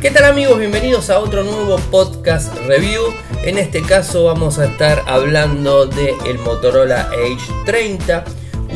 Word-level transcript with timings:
¿Qué 0.00 0.10
tal 0.10 0.24
amigos? 0.24 0.58
Bienvenidos 0.58 1.10
a 1.10 1.18
otro 1.18 1.44
nuevo 1.44 1.76
podcast 1.90 2.56
review. 2.66 3.02
En 3.42 3.58
este 3.58 3.82
caso 3.82 4.24
vamos 4.24 4.58
a 4.58 4.64
estar 4.64 5.02
hablando 5.06 5.84
del 5.84 6.14
el 6.26 6.38
Motorola 6.38 7.10
Edge 7.22 7.42
30, 7.66 8.24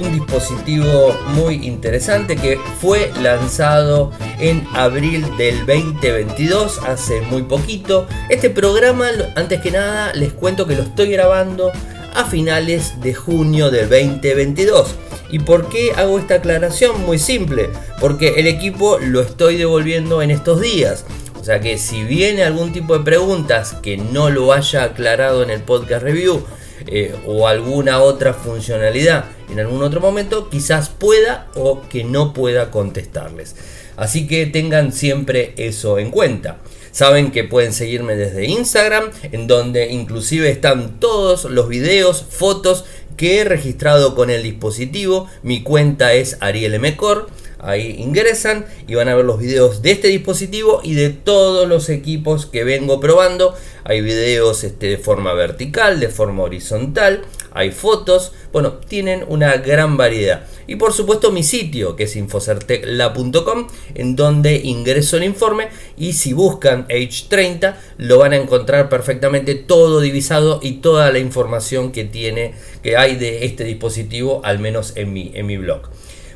un 0.03 0.13
dispositivo 0.13 1.17
muy 1.29 1.67
interesante 1.67 2.37
que 2.37 2.61
fue 2.79 3.11
lanzado 3.23 4.13
en 4.39 4.69
abril 4.75 5.25
del 5.39 5.61
2022, 5.61 6.81
hace 6.87 7.23
muy 7.23 7.45
poquito. 7.45 8.07
Este 8.29 8.51
programa, 8.51 9.09
antes 9.35 9.63
que 9.63 9.71
nada, 9.71 10.13
les 10.13 10.35
cuento 10.35 10.67
que 10.67 10.77
lo 10.77 10.83
estoy 10.83 11.11
grabando 11.11 11.73
a 12.15 12.27
finales 12.27 13.01
de 13.01 13.15
junio 13.15 13.71
del 13.71 13.89
2022. 13.89 14.95
¿Y 15.35 15.41
por 15.41 15.69
qué 15.69 15.91
hago 15.97 16.21
esta 16.21 16.37
aclaración? 16.37 17.03
Muy 17.03 17.19
simple, 17.19 17.69
porque 17.99 18.35
el 18.37 18.47
equipo 18.47 18.99
lo 19.01 19.21
estoy 19.21 19.57
devolviendo 19.57 20.23
en 20.23 20.31
estos 20.31 20.61
días. 20.61 21.05
O 21.41 21.43
sea 21.43 21.59
que 21.59 21.77
si 21.77 22.05
viene 22.05 22.45
algún 22.45 22.73
tipo 22.73 22.97
de 22.97 23.03
preguntas 23.05 23.75
que 23.83 23.97
no 23.97 24.31
lo 24.31 24.53
haya 24.53 24.85
aclarado 24.85 25.43
en 25.43 25.51
el 25.51 25.61
podcast 25.61 26.05
review 26.05 26.45
eh, 26.87 27.17
o 27.27 27.49
alguna 27.49 28.01
otra 28.01 28.33
funcionalidad 28.33 29.25
en 29.51 29.59
algún 29.59 29.83
otro 29.83 30.01
momento, 30.01 30.49
quizás 30.51 30.89
pueda 30.89 31.49
o 31.57 31.83
que 31.89 32.05
no 32.05 32.33
pueda 32.33 32.71
contestarles. 32.71 33.57
Así 33.97 34.29
que 34.29 34.47
tengan 34.47 34.93
siempre 34.93 35.53
eso 35.57 35.99
en 35.99 36.13
cuenta. 36.13 36.59
Saben 36.93 37.33
que 37.33 37.43
pueden 37.43 37.73
seguirme 37.73 38.15
desde 38.15 38.47
Instagram, 38.47 39.11
en 39.33 39.49
donde 39.49 39.91
inclusive 39.91 40.49
están 40.49 41.01
todos 41.01 41.45
los 41.47 41.67
videos, 41.67 42.25
fotos 42.31 42.85
que 43.17 43.41
he 43.41 43.45
registrado 43.45 44.15
con 44.15 44.31
el 44.31 44.43
dispositivo. 44.43 45.29
Mi 45.43 45.63
cuenta 45.63 46.13
es 46.15 46.37
Ariel 46.41 46.79
Mecor. 46.81 47.29
Ahí 47.59 47.97
ingresan 47.99 48.67
y 48.87 48.95
van 48.95 49.09
a 49.09 49.15
ver 49.15 49.25
los 49.25 49.39
videos 49.39 49.81
de 49.81 49.93
este 49.93 50.09
dispositivo 50.09 50.81
y 50.85 50.95
de 50.95 51.09
todos 51.09 51.67
los 51.67 51.89
equipos 51.89 52.45
que 52.45 52.63
vengo 52.63 53.01
probando. 53.01 53.55
Hay 53.85 54.03
videos 54.03 54.65
este, 54.65 54.89
de 54.89 54.99
forma 54.99 55.33
vertical, 55.33 55.99
de 55.99 56.09
forma 56.09 56.43
horizontal, 56.43 57.23
hay 57.55 57.71
fotos. 57.71 58.33
Bueno, 58.53 58.75
tienen 58.75 59.25
una 59.27 59.57
gran 59.57 59.97
variedad. 59.97 60.45
Y 60.67 60.77
por 60.77 60.93
supuesto 60.93 61.31
mi 61.31 61.43
sitio, 61.43 61.97
que 61.97 62.05
es 62.05 62.17
infocertecla.com, 62.17 63.69
en 63.95 64.17
donde 64.17 64.57
ingreso 64.57 65.17
el 65.17 65.25
informe 65.25 65.69
y 65.97 66.15
si 66.15 66.33
buscan 66.33 66.87
H30 66.89 67.75
lo 67.99 68.19
van 68.19 68.33
a 68.33 68.37
encontrar 68.37 68.89
perfectamente 68.89 69.55
todo 69.55 70.01
divisado 70.01 70.61
y 70.63 70.73
toda 70.75 71.11
la 71.11 71.19
información 71.19 71.93
que 71.93 72.05
tiene, 72.05 72.55
que 72.83 72.97
hay 72.97 73.17
de 73.17 73.45
este 73.45 73.65
dispositivo, 73.65 74.41
al 74.45 74.59
menos 74.59 74.97
en 74.97 75.13
mi, 75.13 75.33
en 75.35 75.47
mi 75.47 75.57
blog. 75.57 75.89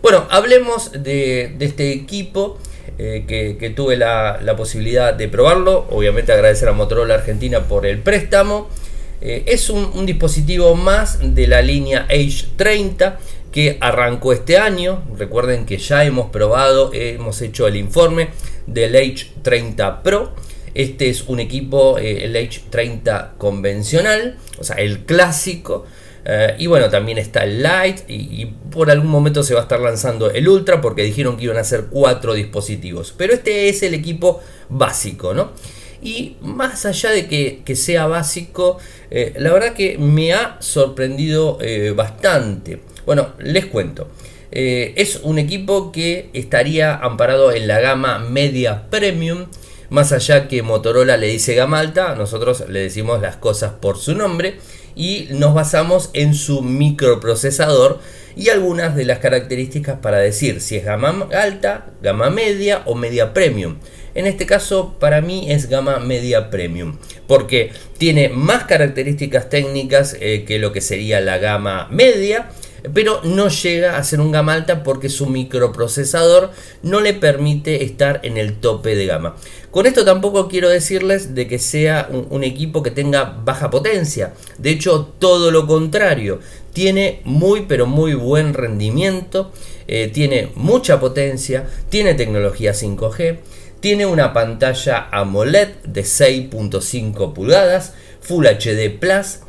Bueno, 0.02 0.26
hablemos 0.30 0.92
de, 0.92 1.56
este 1.58 1.92
equipo 1.92 2.58
eh, 2.98 3.24
que, 3.26 3.70
tuve 3.70 3.96
la, 3.96 4.54
posibilidad 4.56 5.12
de 5.12 5.28
probarlo. 5.28 5.86
Obviamente 5.90 6.32
agradecer 6.32 6.68
a 6.68 6.72
Motorola 6.72 7.14
Argentina 7.14 7.64
por 7.64 7.84
el 7.84 7.98
préstamo. 7.98 8.68
Eh, 9.20 9.44
es 9.46 9.70
un, 9.70 10.06
dispositivo 10.06 10.74
más 10.74 11.34
de 11.34 11.46
la 11.46 11.62
línea 11.62 12.06
Age 12.10 12.46
30 12.56 13.18
que 13.52 13.78
arrancó 13.80 14.32
este 14.32 14.58
año. 14.58 15.04
Recuerden 15.16 15.66
que 15.66 15.78
ya 15.78 16.04
hemos 16.04 16.30
probado, 16.30 16.90
hemos 16.92 17.40
hecho 17.42 17.66
el 17.66 17.76
informe 17.76 18.28
del 18.66 18.96
Age 18.96 19.32
30 19.42 20.02
Pro. 20.02 20.32
Este 20.74 21.08
es 21.08 21.22
un 21.22 21.40
equipo, 21.40 21.98
eh, 21.98 22.24
el 22.24 22.36
Age 22.36 22.62
30 22.70 23.34
convencional, 23.38 24.38
o 24.58 24.64
sea, 24.64 24.76
el 24.76 25.04
clásico 25.04 25.86
eh, 26.30 26.56
y 26.58 26.66
bueno, 26.66 26.90
también 26.90 27.16
está 27.16 27.44
el 27.44 27.62
Lite 27.62 28.04
y, 28.06 28.44
por 28.70 28.90
algún 28.90 29.10
momento 29.10 29.42
se 29.42 29.54
va 29.54 29.60
a 29.60 29.62
estar 29.62 29.80
lanzando 29.80 30.30
el 30.30 30.46
Ultra 30.46 30.80
porque 30.80 31.02
dijeron 31.02 31.38
que 31.38 31.44
iban 31.44 31.56
a 31.56 31.64
ser 31.64 31.86
cuatro 31.90 32.34
dispositivos. 32.34 33.14
Pero 33.16 33.32
este 33.32 33.70
es 33.70 33.82
el 33.82 33.94
equipo 33.94 34.40
básico, 34.68 35.32
¿no? 35.32 35.52
Y 36.02 36.36
más 36.40 36.86
allá 36.86 37.10
de 37.10 37.26
que, 37.26 37.76
sea 37.76 38.06
básico, 38.06 38.78
eh, 39.10 39.34
la 39.36 39.52
verdad 39.52 39.74
que 39.74 39.98
me 39.98 40.32
ha 40.32 40.56
sorprendido 40.60 41.58
eh, 41.60 41.92
bastante. 41.94 42.80
Bueno, 43.06 43.32
les 43.38 43.66
cuento. 43.66 44.08
es 44.50 45.20
un 45.22 45.38
equipo 45.38 45.92
que 45.92 46.30
estaría 46.32 46.96
amparado 46.96 47.52
en 47.52 47.66
la 47.68 47.80
gama 47.80 48.18
media 48.18 48.88
premium. 48.90 49.46
Más 49.90 50.12
allá 50.12 50.48
que 50.48 50.62
Motorola 50.62 51.16
le 51.16 51.28
dice 51.28 51.54
gama 51.54 51.78
alta, 51.78 52.14
nosotros 52.14 52.64
le 52.68 52.80
decimos 52.80 53.22
las 53.22 53.36
cosas 53.36 53.72
por 53.80 53.98
su 53.98 54.14
nombre 54.14 54.58
y 54.98 55.28
nos 55.30 55.54
basamos 55.54 56.10
en 56.12 56.34
su 56.34 56.60
microprocesador 56.60 58.00
y 58.36 58.50
algunas 58.50 58.94
de 58.96 59.04
las 59.04 59.20
características 59.20 59.98
para 60.00 60.18
decir 60.18 60.60
si 60.60 60.76
es 60.76 60.84
gama 60.84 61.28
alta, 61.32 61.86
gama 62.02 62.30
media 62.30 62.82
o 62.84 62.94
media 62.94 63.32
premium. 63.32 63.78
En 64.18 64.26
este 64.26 64.46
caso 64.46 64.96
para 64.98 65.20
mí 65.20 65.48
es 65.48 65.68
gama 65.68 66.00
media 66.00 66.50
premium 66.50 66.96
porque 67.28 67.70
tiene 67.98 68.28
más 68.28 68.64
características 68.64 69.48
técnicas 69.48 70.16
eh, 70.18 70.44
que 70.44 70.58
lo 70.58 70.72
que 70.72 70.80
sería 70.80 71.20
la 71.20 71.38
gama 71.38 71.86
media 71.92 72.50
pero 72.92 73.20
no 73.22 73.46
llega 73.46 73.96
a 73.96 74.02
ser 74.02 74.20
un 74.20 74.32
gama 74.32 74.54
alta 74.54 74.82
porque 74.82 75.08
su 75.08 75.26
microprocesador 75.26 76.50
no 76.82 77.00
le 77.00 77.14
permite 77.14 77.84
estar 77.84 78.18
en 78.24 78.38
el 78.38 78.56
tope 78.56 78.96
de 78.96 79.06
gama. 79.06 79.36
Con 79.70 79.86
esto 79.86 80.04
tampoco 80.04 80.48
quiero 80.48 80.68
decirles 80.68 81.36
de 81.36 81.46
que 81.46 81.60
sea 81.60 82.08
un, 82.10 82.42
equipo 82.42 82.82
que 82.82 82.90
tenga 82.90 83.40
baja 83.44 83.70
potencia, 83.70 84.32
de 84.58 84.70
hecho 84.70 85.12
todo 85.18 85.52
lo 85.52 85.66
contrario, 85.66 86.40
tiene 86.72 87.20
muy 87.24 87.66
pero 87.68 87.86
muy 87.86 88.14
buen 88.14 88.54
rendimiento, 88.54 89.52
eh, 89.86 90.10
tiene 90.12 90.50
mucha 90.54 90.98
potencia, 90.98 91.68
tiene 91.88 92.14
tecnología 92.14 92.72
5G, 92.72 93.38
tiene 93.80 94.06
una 94.06 94.32
pantalla 94.32 95.08
AMOLED 95.10 95.68
de 95.84 96.02
6.5 96.02 97.32
pulgadas, 97.32 97.94
Full 98.20 98.46
HD 98.46 98.90
Plus, 98.98 99.40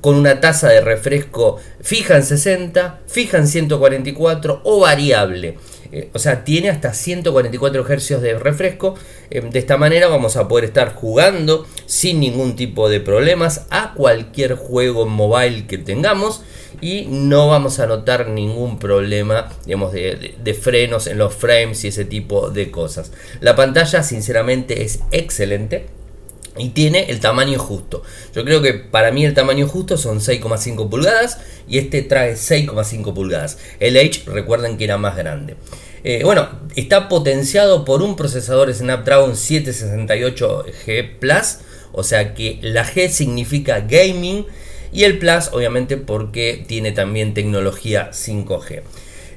con 0.00 0.16
una 0.16 0.40
tasa 0.40 0.68
de 0.68 0.80
refresco 0.80 1.58
fija 1.80 2.16
en 2.16 2.24
60, 2.24 3.00
fija 3.06 3.38
en 3.38 3.48
144 3.48 4.60
o 4.64 4.80
variable. 4.80 5.58
Eh, 5.92 6.08
o 6.14 6.18
sea, 6.18 6.42
tiene 6.42 6.70
hasta 6.70 6.94
144 6.94 7.84
Hz 7.84 8.20
de 8.20 8.38
refresco. 8.38 8.94
Eh, 9.30 9.42
de 9.42 9.58
esta 9.58 9.76
manera 9.76 10.08
vamos 10.08 10.36
a 10.36 10.48
poder 10.48 10.64
estar 10.64 10.94
jugando 10.94 11.66
sin 11.86 12.18
ningún 12.20 12.56
tipo 12.56 12.88
de 12.88 13.00
problemas 13.00 13.66
a 13.70 13.92
cualquier 13.94 14.54
juego 14.54 15.06
mobile 15.06 15.66
que 15.66 15.78
tengamos 15.78 16.42
y 16.80 17.06
no 17.08 17.48
vamos 17.48 17.78
a 17.78 17.86
notar 17.86 18.28
ningún 18.28 18.78
problema 18.78 19.50
digamos, 19.66 19.92
de, 19.92 20.58
frenos 20.60 21.06
en 21.06 21.18
los 21.18 21.34
frames 21.34 21.84
y 21.84 21.88
ese 21.88 22.04
tipo 22.04 22.50
de 22.50 22.70
cosas. 22.70 23.12
La 23.40 23.54
pantalla 23.54 24.02
sinceramente 24.02 24.82
es 24.82 25.00
excelente 25.10 25.86
y 26.58 26.70
tiene 26.70 27.10
el 27.10 27.20
tamaño 27.20 27.58
justo. 27.58 28.02
Yo 28.34 28.44
creo 28.44 28.60
que 28.60 28.74
para 28.74 29.10
mí 29.10 29.24
el 29.24 29.34
tamaño 29.34 29.66
justo 29.66 29.96
son 29.96 30.20
6,5 30.20 30.88
pulgadas 30.88 31.38
y 31.68 31.78
este 31.78 32.02
trae 32.02 32.34
6,5 32.34 33.14
pulgadas. 33.14 33.58
El 33.80 33.96
Edge 33.96 34.24
recuerden 34.26 34.76
que 34.76 34.84
era 34.84 34.98
más 34.98 35.16
grande. 35.16 35.56
Eh, 36.04 36.22
bueno, 36.24 36.48
está 36.74 37.08
potenciado 37.08 37.84
por 37.84 38.02
un 38.02 38.16
procesador 38.16 38.72
Snapdragon 38.74 39.32
768G 39.32 41.18
Plus, 41.18 41.58
o 41.92 42.02
sea 42.02 42.34
que 42.34 42.58
la 42.60 42.84
G 42.84 43.08
significa 43.08 43.80
gaming 43.80 44.44
y 44.92 45.04
el 45.04 45.18
Plus 45.18 45.50
obviamente 45.52 45.96
porque 45.96 46.64
tiene 46.66 46.92
también 46.92 47.34
tecnología 47.34 48.10
5G. 48.12 48.82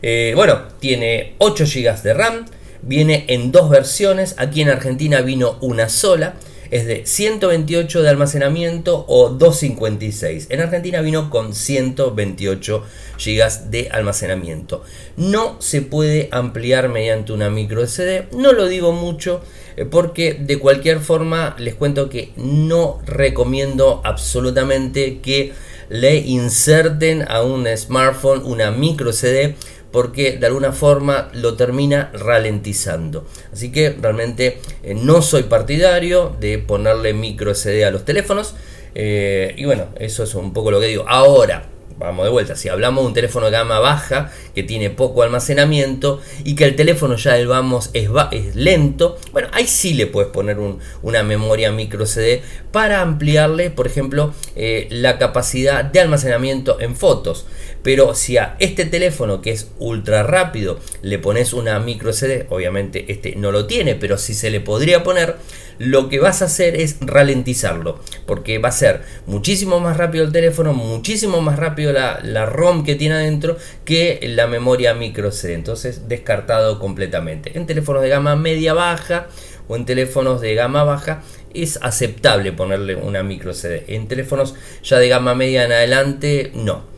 Eh, 0.02 0.34
bueno, 0.36 0.64
tiene 0.80 1.36
8 1.38 1.66
GB 1.66 2.02
de 2.02 2.14
RAM, 2.14 2.46
viene 2.82 3.26
en 3.28 3.52
dos 3.52 3.70
versiones, 3.70 4.36
aquí 4.38 4.62
en 4.62 4.70
Argentina 4.70 5.22
vino 5.22 5.58
una 5.62 5.88
sola 5.88 6.34
es 6.72 6.86
de 6.86 7.06
128 7.06 8.02
de 8.02 8.09
almacenamiento 8.09 9.06
o 9.08 9.30
256. 9.30 10.48
En 10.50 10.62
Argentina 10.62 11.02
vino 11.02 11.30
con 11.30 11.53
128 11.53 12.84
GB 13.18 13.70
de 13.70 13.90
almacenamiento. 13.92 14.84
No 15.18 15.58
se 15.59 15.81
puede 15.81 16.30
ampliar 16.31 16.90
mediante 16.90 17.34
una 17.34 17.50
micro 17.50 17.85
SD. 17.85 18.28
No 18.34 18.53
lo 18.53 18.67
digo 18.67 18.91
mucho 18.91 19.41
eh, 19.78 19.85
porque 19.85 20.34
de 20.34 20.59
cualquier 20.59 21.00
forma 21.00 21.56
les 21.59 21.76
cuento 21.76 22.09
que 22.09 22.32
no 22.38 23.02
recomiendo 23.06 24.02
absolutamente 24.03 25.20
que 25.20 25.53
le 25.90 26.18
inserten 26.18 27.26
a 27.28 27.44
un 27.44 27.68
smartphone 27.78 28.41
una 28.44 28.72
micro 28.72 29.14
SD 29.14 29.56
porque 29.96 30.38
de 30.38 30.46
alguna 30.46 30.74
forma 30.74 31.30
lo 31.32 31.56
termina 31.56 32.12
ralentizando. 32.12 33.26
Así 33.53 33.72
que 33.72 33.92
realmente 33.92 34.59
eh, 34.84 34.94
no 34.94 35.22
soy 35.22 35.44
partidario 35.44 36.36
de 36.38 36.58
ponerle 36.58 37.14
micro 37.14 37.56
SD 37.56 37.86
a 37.86 37.92
los 37.92 38.03
teléfonos. 38.03 38.56
Eh, 38.94 39.53
y 39.56 39.64
bueno, 39.64 39.88
eso 39.97 40.24
es 40.24 40.36
un 40.36 40.52
poco 40.52 40.70
lo 40.70 40.82
que 40.82 40.88
digo. 40.88 41.06
Ahora, 41.08 41.70
vamos 41.97 42.26
de 42.26 42.30
vuelta, 42.30 42.58
si 42.58 42.68
hablamos 42.68 43.03
de 43.03 43.08
un 43.08 43.14
teléfono 43.14 43.46
de 43.46 43.53
gama 43.53 43.80
baja 43.80 44.32
que 44.53 44.64
tiene 44.64 44.90
poco 44.90 45.24
almacenamiento 45.24 46.20
y 46.44 46.56
que 46.56 46.66
el 46.66 46.76
teléfono 46.76 47.16
ya 47.16 47.38
vamos 47.47 47.90
es, 47.94 48.09
es 48.32 48.56
lento, 48.56 49.18
bueno, 49.32 49.47
ahí 49.53 49.66
sí 49.66 49.94
le 49.94 50.08
puedes 50.08 50.30
poner 50.30 50.58
una 51.03 51.24
memoria 51.24 51.72
micro 51.72 52.06
CD 52.06 52.42
para 52.74 53.02
ampliarle, 53.02 53.70
por 53.70 53.88
ejemplo, 53.88 54.34
eh, 54.58 54.88
la 54.90 55.18
capacidad 55.18 55.86
de 55.86 56.02
almacenamiento 56.02 56.82
en 56.82 56.97
fotos. 56.97 57.46
Pero 57.85 58.16
si 58.16 58.37
a 58.37 58.55
este 58.58 58.85
teléfono 58.85 59.41
que 59.43 59.52
es 59.52 59.70
ultra 59.78 60.23
rápido 60.23 60.79
le 61.03 61.20
pones 61.20 61.53
una 61.53 61.79
micro 61.79 62.14
CD, 62.14 62.47
obviamente 62.49 63.05
este 63.09 63.35
no 63.35 63.52
lo 63.52 63.67
tiene, 63.67 63.93
pero 63.93 64.17
si 64.17 64.34
se 64.34 64.49
le 64.49 64.59
podría 64.59 65.03
poner, 65.03 65.35
lo 65.78 66.09
que 66.09 66.20
vas 66.20 66.41
a 66.41 66.46
hacer 66.46 66.76
es 66.76 66.97
ralentizarlo, 67.02 67.99
porque 68.26 68.58
va 68.58 68.70
a 68.70 68.72
ser 68.72 69.03
muchísimo 69.28 69.79
más 69.79 69.97
rápido 69.97 70.26
el 70.26 70.32
teléfono, 70.32 70.73
muchísimo 70.73 71.41
más 71.41 71.59
rápido 71.59 71.93
la, 71.93 72.20
la 72.23 72.47
ROM 72.47 72.84
que 72.84 72.96
tiene 72.96 73.14
adentro 73.14 73.55
que 73.84 74.20
la 74.23 74.47
memoria 74.47 74.96
micro 74.96 75.32
CD. 75.32 75.53
Entonces, 75.53 76.08
descartado 76.08 76.79
completamente. 76.79 77.55
En 77.55 77.67
teléfonos 77.67 78.02
de 78.02 78.09
gama 78.09 78.35
media 78.35 78.73
baja 78.73 79.28
o 79.67 79.76
en 79.76 79.85
teléfonos 79.85 80.41
de 80.41 80.55
gama 80.55 80.84
baja 80.84 81.22
es 81.53 81.78
aceptable 81.84 82.52
ponerle 82.52 82.96
una 82.96 83.22
micro 83.22 83.53
CD. 83.53 83.84
En 83.90 84.08
teléfonos 84.08 84.55
ya 84.82 84.97
de 84.97 85.08
gama 85.08 85.35
media 85.35 85.66
en 85.66 85.72
adelante, 85.72 86.49
no. 86.55 86.95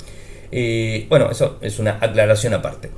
Eh, 0.51 1.05
bueno, 1.09 1.29
eso 1.29 1.57
es 1.61 1.79
una 1.79 1.97
aclaración 2.01 2.53
aparte 2.53 2.89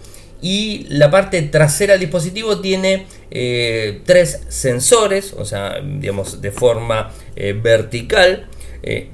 y 0.42 0.86
la 0.90 1.12
parte 1.12 1.42
trasera 1.42 1.94
del 1.94 2.02
dispositivo 2.02 2.62
tiene 2.62 3.08
eh, 3.32 4.02
tres 4.06 4.44
sensores, 4.48 5.34
o 5.34 5.44
sea, 5.44 5.82
digamos 5.82 6.42
de 6.42 6.52
forma 6.52 7.12
eh, 7.36 7.54
vertical. 7.54 8.48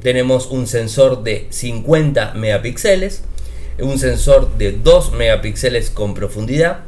Tenemos 0.03 0.45
un 0.51 0.67
sensor 0.67 1.23
de 1.23 1.47
50 1.49 2.35
megapíxeles, 2.35 3.23
un 3.79 3.97
sensor 3.97 4.55
de 4.59 4.73
2 4.73 5.13
megapíxeles 5.13 5.89
con 5.89 6.13
profundidad 6.13 6.81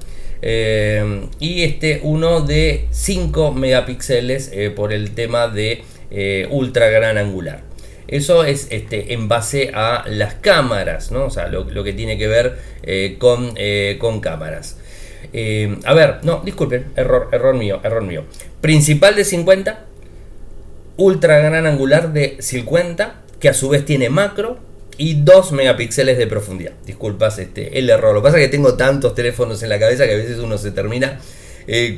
y 1.40 1.64
este 1.64 2.02
uno 2.04 2.42
de 2.42 2.86
5 2.92 3.52
megapíxeles 3.52 4.52
por 4.76 4.94
el 4.94 5.16
tema 5.16 5.48
de 5.48 5.84
ultra 6.52 6.88
gran 6.90 7.18
angular. 7.18 7.67
Eso 8.08 8.46
es 8.46 8.68
este, 8.70 9.14
en 9.14 9.28
base 9.28 9.72
a 9.74 10.06
las 10.08 10.36
cámaras, 10.36 11.12
¿no? 11.12 11.26
O 11.26 11.30
sea, 11.30 11.48
lo, 11.50 11.84
que 11.84 11.94
tiene 11.94 12.18
que 12.18 12.28
ver 12.28 12.58
eh, 12.84 13.18
con, 13.20 13.54
eh, 13.58 13.98
con, 14.00 14.22
cámaras. 14.22 14.78
Eh, 15.34 15.78
a 15.84 15.94
ver, 15.94 16.20
no, 16.24 16.42
disculpen, 16.44 16.86
error, 16.96 17.28
error 17.32 17.56
mío, 17.56 17.82
error 17.84 18.04
mío. 18.04 18.24
Principal 18.62 19.16
de 19.16 19.26
50, 19.26 19.86
ultra 20.96 21.40
gran 21.40 21.66
angular 21.66 22.14
de 22.14 22.38
50, 22.40 23.24
que 23.40 23.50
a 23.50 23.54
su 23.54 23.68
vez 23.70 23.84
tiene 23.84 24.10
macro 24.10 24.58
y 24.98 25.22
2 25.22 25.52
megapíxeles 25.52 26.18
de 26.18 26.28
profundidad. 26.28 26.72
Disculpas 26.86 27.38
este, 27.40 27.78
el 27.78 27.90
error. 27.90 28.14
Lo 28.14 28.22
que 28.22 28.28
pasa 28.28 28.38
es 28.38 28.46
que 28.46 28.52
tengo 28.52 28.76
tantos 28.76 29.16
teléfonos 29.16 29.62
en 29.64 29.70
la 29.70 29.80
cabeza 29.80 30.06
que 30.06 30.14
a 30.14 30.18
veces 30.18 30.40
uno 30.40 30.58
se 30.58 30.72
termina 30.72 31.20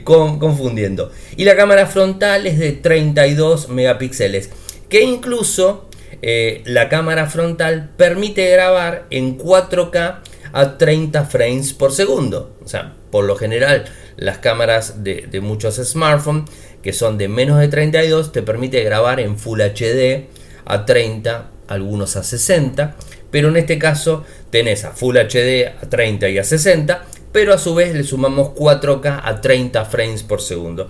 confundiendo. 0.03 1.11
Y 1.37 1.45
la 1.45 1.55
cámara 1.55 1.85
frontal 1.85 2.47
es 2.47 2.57
de 2.57 2.71
32 2.71 3.69
megapíxeles, 3.69 4.49
que 4.89 5.01
incluso 5.03 5.88
eh, 6.21 6.61
la 6.65 6.89
cámara 6.89 7.27
frontal 7.27 7.89
permite 7.97 8.49
grabar 8.49 9.05
en 9.09 9.37
4K 9.37 10.19
a 10.51 10.77
30 10.77 11.25
frames 11.25 11.73
por 11.73 11.91
segundo. 11.91 12.55
O 12.63 12.67
sea, 12.67 12.95
por 13.11 13.25
lo 13.25 13.35
general, 13.35 13.85
las 14.17 14.39
cámaras 14.39 15.03
de, 15.03 15.39
muchos 15.41 15.75
smartphones 15.75 16.49
que 16.83 16.93
son 16.93 17.17
de 17.17 17.27
menos 17.27 17.59
de 17.59 17.67
32 17.67 18.31
te 18.31 18.41
permite 18.41 18.83
grabar 18.83 19.19
en 19.19 19.37
Full 19.37 19.61
HD 19.61 20.27
a 20.65 20.85
30, 20.85 21.49
algunos 21.67 22.15
a 22.15 22.23
60, 22.23 22.95
pero 23.31 23.49
en 23.49 23.57
este 23.57 23.77
caso 23.77 24.23
tenés 24.49 24.85
a 24.85 24.91
Full 24.91 25.17
HD 25.17 25.67
a 25.67 25.89
30 25.89 26.29
y 26.29 26.37
a 26.37 26.43
60, 26.43 27.05
pero 27.31 27.53
a 27.53 27.57
su 27.57 27.75
vez 27.75 27.93
le 27.93 28.03
sumamos 28.03 28.49
4K 28.49 29.21
a 29.23 29.41
30 29.41 29.85
frames 29.85 30.23
por 30.23 30.41
segundo. 30.41 30.89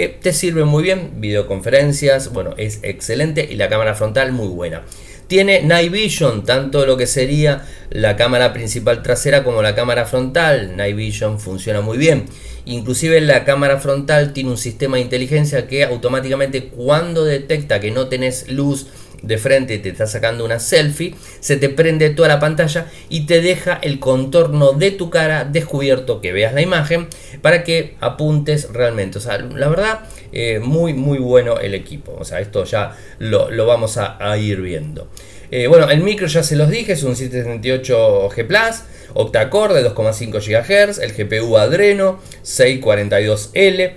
Eh, 0.00 0.16
te 0.22 0.32
sirve 0.32 0.64
muy 0.64 0.84
bien, 0.84 1.14
videoconferencias, 1.16 2.32
bueno, 2.32 2.54
es 2.56 2.78
excelente 2.84 3.48
y 3.50 3.56
la 3.56 3.68
cámara 3.68 3.96
frontal 3.96 4.30
muy 4.30 4.46
buena. 4.46 4.84
Tiene 5.26 5.62
Night 5.62 5.90
Vision, 5.90 6.44
tanto 6.44 6.86
lo 6.86 6.96
que 6.96 7.08
sería 7.08 7.66
la 7.90 8.14
cámara 8.14 8.52
principal 8.52 9.02
trasera 9.02 9.42
como 9.42 9.60
la 9.60 9.74
cámara 9.74 10.04
frontal. 10.06 10.76
Night 10.76 10.94
Vision 10.94 11.40
funciona 11.40 11.80
muy 11.80 11.98
bien. 11.98 12.26
Inclusive 12.64 13.20
la 13.20 13.42
cámara 13.44 13.78
frontal 13.78 14.32
tiene 14.32 14.50
un 14.50 14.56
sistema 14.56 14.98
de 14.98 15.02
inteligencia 15.02 15.66
que 15.66 15.82
automáticamente 15.82 16.68
cuando 16.68 17.24
detecta 17.24 17.80
que 17.80 17.90
no 17.90 18.06
tenés 18.06 18.48
luz 18.48 18.86
de 19.22 19.38
frente 19.38 19.74
y 19.74 19.78
te 19.78 19.88
está 19.88 20.06
sacando 20.06 20.44
una 20.44 20.60
selfie, 20.60 21.14
se 21.40 21.56
te 21.56 21.68
prende 21.68 22.10
toda 22.10 22.28
la 22.28 22.40
pantalla 22.40 22.86
y 23.08 23.26
te 23.26 23.40
deja 23.40 23.78
el 23.82 23.98
contorno 23.98 24.72
de 24.72 24.90
tu 24.90 25.10
cara 25.10 25.44
descubierto, 25.44 26.20
que 26.20 26.32
veas 26.32 26.54
la 26.54 26.62
imagen, 26.62 27.08
para 27.42 27.64
que 27.64 27.96
apuntes 28.00 28.70
realmente. 28.72 29.18
O 29.18 29.20
sea, 29.20 29.38
la 29.38 29.68
verdad, 29.68 30.00
eh, 30.32 30.60
muy, 30.60 30.94
muy 30.94 31.18
bueno 31.18 31.58
el 31.58 31.74
equipo. 31.74 32.16
O 32.18 32.24
sea, 32.24 32.40
esto 32.40 32.64
ya 32.64 32.96
lo, 33.18 33.48
vamos 33.66 33.98
a, 33.98 34.36
ir 34.38 34.60
viendo. 34.60 35.08
Eh, 35.50 35.66
bueno, 35.66 35.88
el 35.90 36.00
micro 36.00 36.26
ya 36.26 36.42
se 36.42 36.56
los 36.56 36.68
dije, 36.68 36.92
es 36.92 37.02
un 37.02 37.14
768G 37.14 38.46
Plus, 38.46 38.82
octa-core 39.14 39.74
de 39.74 39.90
2,5 39.90 40.40
GHz, 40.40 40.98
el 40.98 41.12
GPU 41.12 41.56
Adreno 41.56 42.20
642L, 42.44 43.92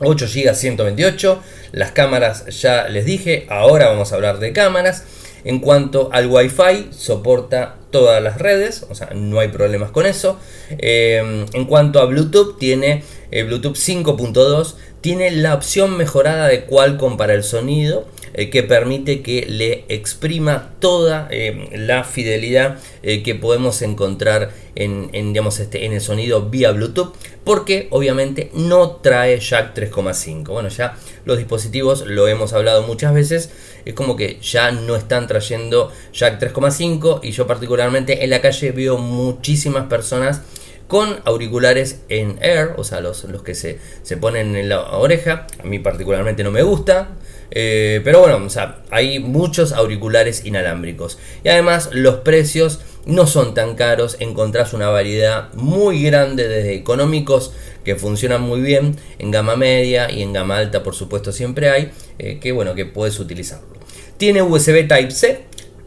8 0.00 0.26
GB 0.26 0.54
128, 0.54 1.42
las 1.72 1.92
cámaras 1.92 2.46
ya 2.46 2.88
les 2.88 3.04
dije, 3.04 3.46
ahora 3.48 3.88
vamos 3.88 4.12
a 4.12 4.16
hablar 4.16 4.38
de 4.38 4.52
cámaras. 4.52 5.04
En 5.44 5.58
cuanto 5.58 6.08
al 6.10 6.26
Wi-Fi, 6.26 6.88
soporta 6.90 7.76
todas 7.90 8.22
las 8.22 8.38
redes, 8.38 8.86
o 8.88 8.94
sea, 8.94 9.10
no 9.14 9.40
hay 9.40 9.48
problemas 9.48 9.90
con 9.90 10.06
eso. 10.06 10.38
Eh, 10.70 11.46
en 11.52 11.64
cuanto 11.66 12.00
a 12.00 12.06
Bluetooth, 12.06 12.58
tiene 12.58 13.04
eh, 13.30 13.42
Bluetooth 13.42 13.76
5.2, 13.76 14.74
tiene 15.02 15.30
la 15.30 15.52
opción 15.54 15.98
mejorada 15.98 16.48
de 16.48 16.64
Qualcomm 16.64 17.18
para 17.18 17.34
el 17.34 17.44
sonido 17.44 18.06
eh, 18.34 18.50
que 18.50 18.62
permite 18.62 19.22
que 19.22 19.46
le 19.48 19.84
exprima 19.88 20.72
toda 20.80 21.28
eh, 21.30 21.70
la 21.72 22.02
fidelidad 22.02 22.78
eh, 23.02 23.22
que 23.22 23.34
podemos 23.34 23.80
encontrar 23.82 24.50
en, 24.74 25.12
digamos, 25.12 25.60
este, 25.60 25.86
en 25.86 25.92
el 25.92 26.00
sonido 26.00 26.50
vía 26.50 26.72
Bluetooth 26.72 27.14
porque 27.44 27.86
obviamente 27.90 28.50
no 28.54 28.96
trae 28.96 29.38
jack 29.38 29.72
3,5 29.76 30.48
bueno 30.48 30.68
ya 30.68 30.96
los 31.24 31.38
dispositivos 31.38 32.04
lo 32.06 32.26
hemos 32.26 32.52
hablado 32.52 32.82
muchas 32.82 33.14
veces 33.14 33.50
es 33.84 33.94
como 33.94 34.16
que 34.16 34.40
ya 34.40 34.72
no 34.72 34.96
están 34.96 35.28
trayendo 35.28 35.92
jack 36.12 36.40
3,5 36.42 37.20
y 37.22 37.30
yo 37.30 37.46
particularmente 37.46 38.24
en 38.24 38.30
la 38.30 38.40
calle 38.40 38.72
veo 38.72 38.98
muchísimas 38.98 39.86
personas 39.86 40.42
con 40.88 41.20
auriculares 41.24 42.00
en 42.08 42.38
air, 42.42 42.74
o 42.76 42.84
sea, 42.84 43.00
los, 43.00 43.24
los 43.24 43.42
que 43.42 43.54
se, 43.54 43.78
se, 44.02 44.16
ponen 44.16 44.54
en 44.54 44.68
la 44.68 44.82
oreja. 44.98 45.46
A 45.58 45.66
mí 45.66 45.78
particularmente 45.78 46.44
no 46.44 46.50
me 46.50 46.62
gusta. 46.62 47.08
Eh, 47.54 48.00
pero 48.04 48.20
bueno, 48.20 48.44
o 48.44 48.50
sea, 48.50 48.82
hay 48.90 49.20
muchos 49.20 49.72
auriculares 49.72 50.44
inalámbricos. 50.44 51.18
Y 51.44 51.48
además 51.48 51.90
los 51.92 52.16
precios 52.16 52.80
no 53.06 53.26
son 53.26 53.54
tan 53.54 53.76
caros. 53.76 54.16
Encontrás 54.20 54.72
una 54.72 54.88
variedad 54.88 55.52
muy 55.54 56.02
grande 56.02 56.48
desde 56.48 56.74
económicos 56.74 57.52
que 57.84 57.96
funcionan 57.96 58.42
muy 58.42 58.60
bien 58.60 58.96
en 59.18 59.30
gama 59.30 59.56
media 59.56 60.10
y 60.10 60.22
en 60.22 60.32
gama 60.32 60.56
alta 60.56 60.82
por 60.82 60.94
supuesto 60.94 61.32
siempre 61.32 61.70
hay. 61.70 61.92
Eh, 62.18 62.38
que 62.40 62.52
bueno, 62.52 62.74
que 62.74 62.86
puedes 62.86 63.18
utilizarlo. 63.20 63.68
Tiene 64.16 64.42
USB 64.42 64.88
Type-C, 64.88 65.40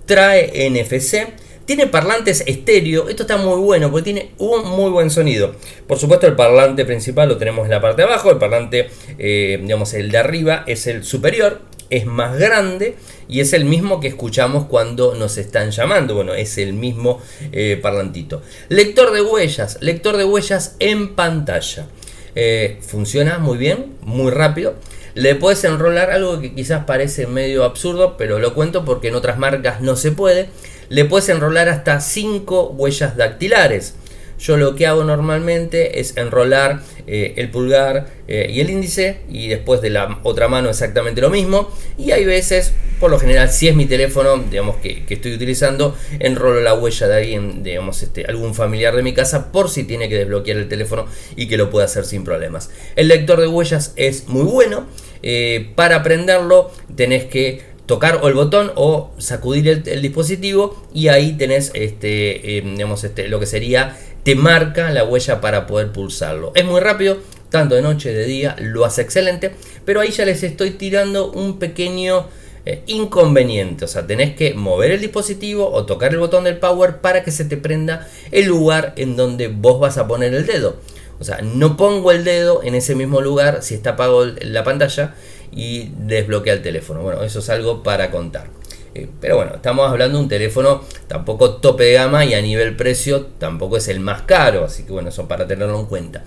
trae 0.05 0.69
NFC 0.69 1.46
tiene 1.67 1.85
parlantes 1.85 2.45
estéreo, 2.47 3.09
esto 3.09 3.23
está 3.23 3.35
muy 3.35 3.59
bueno 3.59 3.91
porque 3.91 4.05
tiene 4.05 4.31
un 4.37 4.65
muy 4.69 4.89
buen 4.89 5.11
sonido. 5.11 5.53
Por 5.85 5.99
supuesto 5.99 6.25
el 6.25 6.33
parlante 6.33 6.85
principal 6.85 7.27
lo 7.27 7.37
tenemos 7.37 7.65
en 7.65 7.71
la 7.71 7.81
parte 7.81 8.03
de 8.03 8.07
abajo, 8.07 8.31
el 8.31 8.37
parlante, 8.37 8.89
eh, 9.19 9.59
digamos, 9.61 9.93
el 9.93 10.09
de 10.09 10.17
arriba 10.17 10.63
es 10.65 10.87
el 10.87 11.03
superior, 11.03 11.59
es 11.89 12.05
más 12.05 12.39
grande 12.39 12.95
y 13.27 13.41
es 13.41 13.51
el 13.51 13.65
mismo 13.65 13.99
que 13.99 14.07
escuchamos 14.07 14.67
cuando 14.67 15.13
nos 15.15 15.37
están 15.37 15.71
llamando. 15.71 16.15
Bueno, 16.15 16.33
es 16.33 16.57
el 16.57 16.71
mismo 16.71 17.21
eh, 17.51 17.77
parlantito. 17.81 18.41
Lector 18.69 19.11
de 19.11 19.21
huellas, 19.21 19.77
lector 19.81 20.15
de 20.15 20.23
huellas 20.23 20.77
en 20.79 21.15
pantalla. 21.15 21.87
Eh, 22.35 22.77
funciona 22.79 23.39
muy 23.39 23.57
bien, 23.57 23.97
muy 24.03 24.31
rápido. 24.31 24.75
Le 25.15 25.35
puedes 25.35 25.65
enrolar 25.65 26.11
algo 26.11 26.39
que 26.39 26.53
quizás 26.53 26.85
parece 26.85 27.27
medio 27.27 27.65
absurdo, 27.65 28.15
pero 28.17 28.39
lo 28.39 28.53
cuento 28.53 28.85
porque 28.85 29.09
en 29.09 29.15
otras 29.15 29.37
marcas 29.37 29.81
no 29.81 29.97
se 29.97 30.13
puede 30.13 30.47
le 30.89 31.05
puedes 31.05 31.29
enrolar 31.29 31.69
hasta 31.69 31.99
5 31.99 32.75
huellas 32.77 33.17
dactilares. 33.17 33.95
Yo 34.39 34.55
lo 34.55 34.75
que 34.75 34.85
hago 34.85 35.03
normalmente 35.03 35.99
es 35.99 36.15
enrolar 36.15 36.81
eh, 37.07 37.33
el 37.37 37.49
pulgar 37.49 38.07
eh, 38.27 38.51
y 38.53 38.59
el 38.59 38.69
índice 38.69 39.21
y 39.29 39.47
después 39.47 39.81
de 39.81 39.89
la 39.89 40.19
otra 40.23 40.47
mano 40.47 40.69
exactamente 40.69 41.21
lo 41.21 41.31
mismo. 41.31 41.71
Y 41.97 42.11
hay 42.11 42.23
veces, 42.23 42.71
por 42.99 43.09
lo 43.09 43.19
general, 43.19 43.49
si 43.49 43.67
es 43.67 43.75
mi 43.75 43.87
teléfono, 43.87 44.37
digamos 44.37 44.75
que, 44.75 45.03
estoy 45.09 45.33
utilizando, 45.33 45.95
enrolo 46.19 46.61
la 46.61 46.75
huella 46.75 47.07
de 47.07 47.15
alguien, 47.15 47.63
digamos, 47.63 48.03
este, 48.03 48.25
algún 48.25 48.53
familiar 48.53 48.95
de 48.95 49.01
mi 49.01 49.13
casa 49.13 49.51
por 49.51 49.71
si 49.71 49.85
tiene 49.85 50.07
que 50.07 50.15
desbloquear 50.15 50.57
el 50.57 50.69
teléfono 50.69 51.07
y 51.35 51.47
que 51.47 51.57
lo 51.57 51.71
pueda 51.71 51.85
hacer 51.85 52.05
sin 52.05 52.23
problemas. 52.23 52.69
El 52.95 53.07
lector 53.07 53.41
de 53.41 53.47
huellas 53.47 53.93
es 53.95 54.27
muy 54.27 54.43
bueno. 54.43 54.85
Eh, 55.23 55.71
para 55.73 55.95
aprenderlo 55.95 56.71
tenés 56.95 57.25
que 57.25 57.61
tocar 57.87 58.19
o 58.21 58.27
el 58.27 58.35
botón 58.35 58.71
o 58.75 59.11
sacudir 59.17 59.83
el, 59.85 60.01
dispositivo 60.01 60.85
y 60.93 61.07
ahí 61.07 61.33
tenés 61.33 61.71
este, 61.73 62.61
digamos, 62.63 63.03
este, 63.03 63.27
lo 63.29 63.39
que 63.39 63.47
sería, 63.47 63.97
te 64.23 64.35
marca 64.35 64.91
la 64.91 65.05
huella 65.05 65.41
para 65.41 65.65
poder 65.65 65.91
pulsarlo. 65.91 66.51
Es 66.53 66.65
muy 66.65 66.81
rápido, 66.81 67.17
tanto 67.49 67.75
de 67.75 67.81
noche, 67.81 68.13
de 68.13 68.25
día, 68.25 68.55
lo 68.59 68.85
hace 68.85 69.01
excelente, 69.01 69.51
pero 69.85 70.01
ahí 70.01 70.11
ya 70.11 70.25
les 70.25 70.43
estoy 70.43 70.71
tirando 70.71 71.31
un 71.31 71.59
pequeño 71.59 72.27
eh, 72.65 72.83
inconveniente, 72.87 73.85
o 73.85 73.87
sea, 73.87 74.05
tenés 74.05 74.35
que 74.35 74.53
mover 74.53 74.91
el 74.91 74.99
dispositivo 74.99 75.71
o 75.71 75.85
tocar 75.85 76.11
el 76.11 76.19
botón 76.19 76.43
del 76.43 76.57
power 76.57 76.97
para 76.97 77.23
que 77.23 77.31
se 77.31 77.45
te 77.45 77.55
prenda 77.55 78.05
el 78.31 78.47
lugar 78.47 78.93
en 78.97 79.15
donde 79.15 79.47
vos 79.47 79.79
vas 79.79 79.97
a 79.97 80.07
poner 80.07 80.33
el 80.33 80.45
dedo. 80.45 80.75
O 81.19 81.23
sea, 81.23 81.39
no 81.41 81.77
pongo 81.77 82.11
el 82.11 82.25
dedo 82.25 82.61
en 82.63 82.75
ese 82.75 82.93
mismo 82.93 83.21
lugar 83.21 83.63
si 83.63 83.73
está 83.73 83.91
apagado 83.91 84.25
la 84.25 84.63
pantalla 84.65 85.15
y 85.57 85.91
desbloquea 85.97 86.53
el 86.53 86.61
teléfono. 86.61 87.01
Bueno, 87.01 87.23
eso 87.23 87.39
es 87.39 87.49
algo 87.49 87.81
para 87.81 88.11
contar. 88.11 88.47
Eh, 88.93 89.07
pero 89.19 89.37
bueno, 89.37 89.55
estamos 89.55 89.89
hablando 89.89 90.17
de 90.17 90.23
un 90.23 90.29
teléfono 90.29 90.83
tampoco 91.07 91.55
tope 91.55 91.83
de 91.85 91.93
gama 91.93 92.25
y 92.25 92.35
a 92.35 92.41
nivel 92.41 92.75
precio 92.75 93.25
tampoco 93.39 93.77
es 93.77 93.87
el 93.87 93.99
más 93.99 94.21
caro, 94.21 94.65
así 94.65 94.83
que 94.83 94.91
bueno, 94.91 95.09
eso 95.09 95.27
para 95.27 95.47
tenerlo 95.47 95.79
en 95.79 95.87
cuenta. 95.87 96.23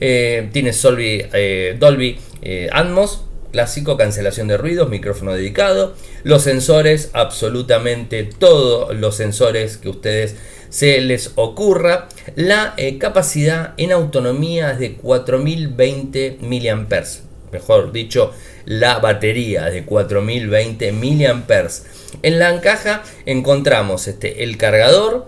Eh, 0.00 0.50
tiene 0.52 0.72
eh, 0.72 1.76
Dolby 1.78 2.18
Atmos, 2.72 3.24
clásico, 3.52 3.96
cancelación 3.96 4.48
de 4.48 4.58
ruidos, 4.58 4.90
micrófono 4.90 5.32
dedicado, 5.32 5.94
los 6.24 6.42
sensores, 6.42 7.10
absolutamente 7.14 8.24
todos 8.24 8.94
los 8.94 9.16
sensores 9.16 9.78
que 9.78 9.88
ustedes 9.88 10.36
se 10.68 11.00
les 11.00 11.32
ocurra, 11.36 12.08
la 12.34 12.74
capacidad 12.98 13.74
en 13.76 13.92
autonomía 13.92 14.72
es 14.72 14.78
de 14.78 14.94
4020 14.94 16.38
mAh, 16.40 17.04
mejor 17.52 17.92
dicho, 17.92 18.32
la 18.66 18.98
batería 18.98 19.64
de 19.66 19.84
4020 19.84 20.92
mAh. 20.92 21.68
En 22.22 22.38
la 22.38 22.60
caja 22.60 23.02
encontramos 23.26 24.08
este, 24.08 24.44
el 24.44 24.56
cargador, 24.56 25.26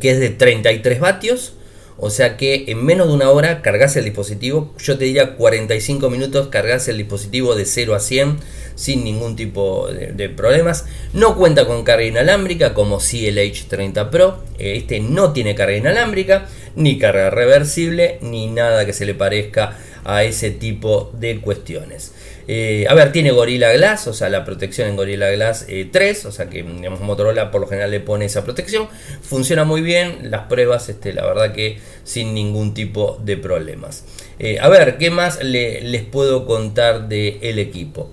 que 0.00 0.10
es 0.10 0.20
de 0.20 0.30
33 0.30 1.00
vatios, 1.00 1.54
o 1.98 2.10
sea 2.10 2.36
que 2.36 2.64
en 2.68 2.84
menos 2.84 3.08
de 3.08 3.14
una 3.14 3.30
hora 3.30 3.62
cargas 3.62 3.96
el 3.96 4.04
dispositivo. 4.04 4.74
Yo 4.78 4.98
te 4.98 5.06
diría 5.06 5.34
45 5.36 6.10
minutos 6.10 6.48
cargas 6.48 6.88
el 6.88 6.98
dispositivo 6.98 7.54
de 7.54 7.64
0 7.64 7.94
a 7.94 8.00
100 8.00 8.38
sin 8.74 9.02
ningún 9.04 9.34
tipo 9.34 9.88
de, 9.88 10.28
problemas. 10.28 10.84
No 11.14 11.36
cuenta 11.36 11.66
con 11.66 11.84
carga 11.84 12.04
inalámbrica 12.04 12.74
como 12.74 13.00
si 13.00 13.26
el 13.26 13.38
H30 13.38 14.10
Pro. 14.10 14.42
Este 14.58 15.00
no 15.00 15.32
tiene 15.32 15.54
carga 15.54 15.76
inalámbrica, 15.76 16.46
ni 16.74 16.98
carga 16.98 17.30
reversible, 17.30 18.18
ni 18.20 18.48
nada 18.48 18.84
que 18.84 18.92
se 18.92 19.06
le 19.06 19.14
parezca 19.14 19.78
a 20.04 20.22
ese 20.22 20.50
tipo 20.50 21.10
de 21.18 21.40
cuestiones. 21.40 22.12
Eh, 22.48 22.86
a 22.88 22.94
ver, 22.94 23.10
tiene 23.10 23.32
Gorilla 23.32 23.72
Glass, 23.72 24.06
o 24.06 24.12
sea, 24.12 24.28
la 24.28 24.44
protección 24.44 24.88
en 24.88 24.96
Gorilla 24.96 25.30
Glass 25.30 25.66
3, 25.66 26.24
eh, 26.24 26.28
o 26.28 26.30
sea 26.32 26.48
que 26.48 26.62
digamos, 26.62 27.00
Motorola 27.00 27.50
por 27.50 27.60
lo 27.60 27.66
general 27.66 27.90
le 27.90 28.00
pone 28.00 28.26
esa 28.26 28.44
protección. 28.44 28.88
Funciona 29.22 29.64
muy 29.64 29.82
bien, 29.82 30.30
las 30.30 30.42
pruebas, 30.42 30.88
este, 30.88 31.12
la 31.12 31.24
verdad 31.26 31.52
que 31.52 31.78
sin 32.04 32.34
ningún 32.34 32.72
tipo 32.72 33.18
de 33.24 33.36
problemas. 33.36 34.04
Eh, 34.38 34.58
a 34.60 34.68
ver, 34.68 34.96
¿qué 34.98 35.10
más 35.10 35.42
les 35.42 36.02
puedo 36.02 36.46
contar 36.46 37.08
del 37.08 37.58
equipo? 37.58 38.12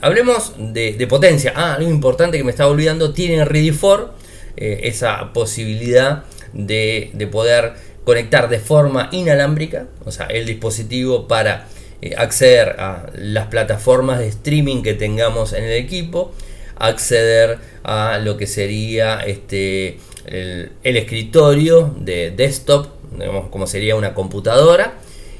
hablemos 0.00 0.54
de, 0.58 1.06
potencia. 1.08 1.52
Ah, 1.56 1.74
algo 1.74 1.90
importante 1.90 2.38
que 2.38 2.44
me 2.44 2.52
estaba 2.52 2.70
olvidando, 2.70 3.12
tiene 3.12 3.44
Ready 3.44 3.72
4, 3.72 4.14
esa 4.56 5.32
posibilidad 5.32 6.22
de, 6.52 7.10
de 7.14 7.26
poder 7.26 7.72
conectar 8.04 8.48
de 8.48 8.60
forma 8.60 9.08
inalámbrica, 9.10 9.88
o 10.04 10.12
sea, 10.12 10.26
el 10.26 10.46
dispositivo 10.46 11.26
para 11.26 11.66
eh, 12.02 12.14
acceder 12.16 12.76
a 12.80 13.10
las 13.14 13.48
plataformas 13.48 14.18
de 14.18 14.28
streaming 14.28 14.82
que 14.82 14.94
tengamos 14.94 15.52
en 15.52 15.64
el 15.64 15.72
equipo, 15.72 16.32
acceder 16.76 17.58
a 17.82 18.18
lo 18.18 18.36
que 18.36 18.46
sería 18.46 19.20
este, 19.20 19.98
el, 20.26 20.70
escritorio 20.82 21.94
de 21.98 22.30
desktop, 22.30 22.88
como 23.50 23.66
sería 23.66 23.96
una 23.96 24.14
computadora, 24.14 24.94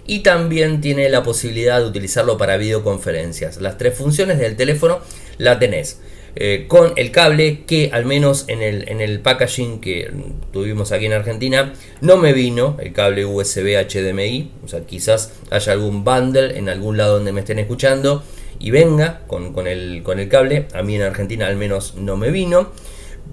y 0.06 0.20
también 0.20 0.80
tiene 0.80 1.08
la 1.08 1.22
posibilidad 1.22 1.78
de 1.78 1.86
utilizarlo 1.86 2.36
para 2.36 2.56
videoconferencias. 2.56 3.60
Las 3.60 3.78
tres 3.78 3.94
funciones 3.96 4.38
del 4.38 4.56
teléfono 4.56 5.00
la 5.38 5.58
tenés. 5.58 6.00
Eh, 6.36 6.66
con 6.68 6.92
el 6.96 7.10
cable 7.10 7.64
que 7.66 7.90
al 7.92 8.04
menos 8.04 8.44
en 8.46 8.62
el, 8.62 8.88
en 8.88 9.00
el 9.00 9.20
packaging 9.20 9.80
que 9.80 10.10
tuvimos 10.52 10.92
aquí 10.92 11.06
en 11.06 11.12
Argentina 11.12 11.72
no 12.00 12.16
me 12.18 12.32
vino 12.32 12.76
el 12.80 12.92
cable 12.92 13.24
USB 13.24 13.74
HDMI, 13.76 14.52
o 14.64 14.68
sea, 14.68 14.86
quizás 14.86 15.32
haya 15.50 15.72
algún 15.72 16.04
bundle 16.04 16.56
en 16.56 16.68
algún 16.68 16.96
lado 16.96 17.14
donde 17.14 17.32
me 17.32 17.40
estén 17.40 17.58
escuchando 17.58 18.22
y 18.60 18.70
venga 18.70 19.22
con, 19.26 19.66
el, 19.66 20.02
con 20.04 20.20
el 20.20 20.28
cable, 20.28 20.68
a 20.72 20.82
mí 20.82 20.94
en 20.94 21.02
Argentina 21.02 21.46
al 21.46 21.56
menos 21.56 21.94
no 21.96 22.16
me 22.16 22.30
vino, 22.30 22.70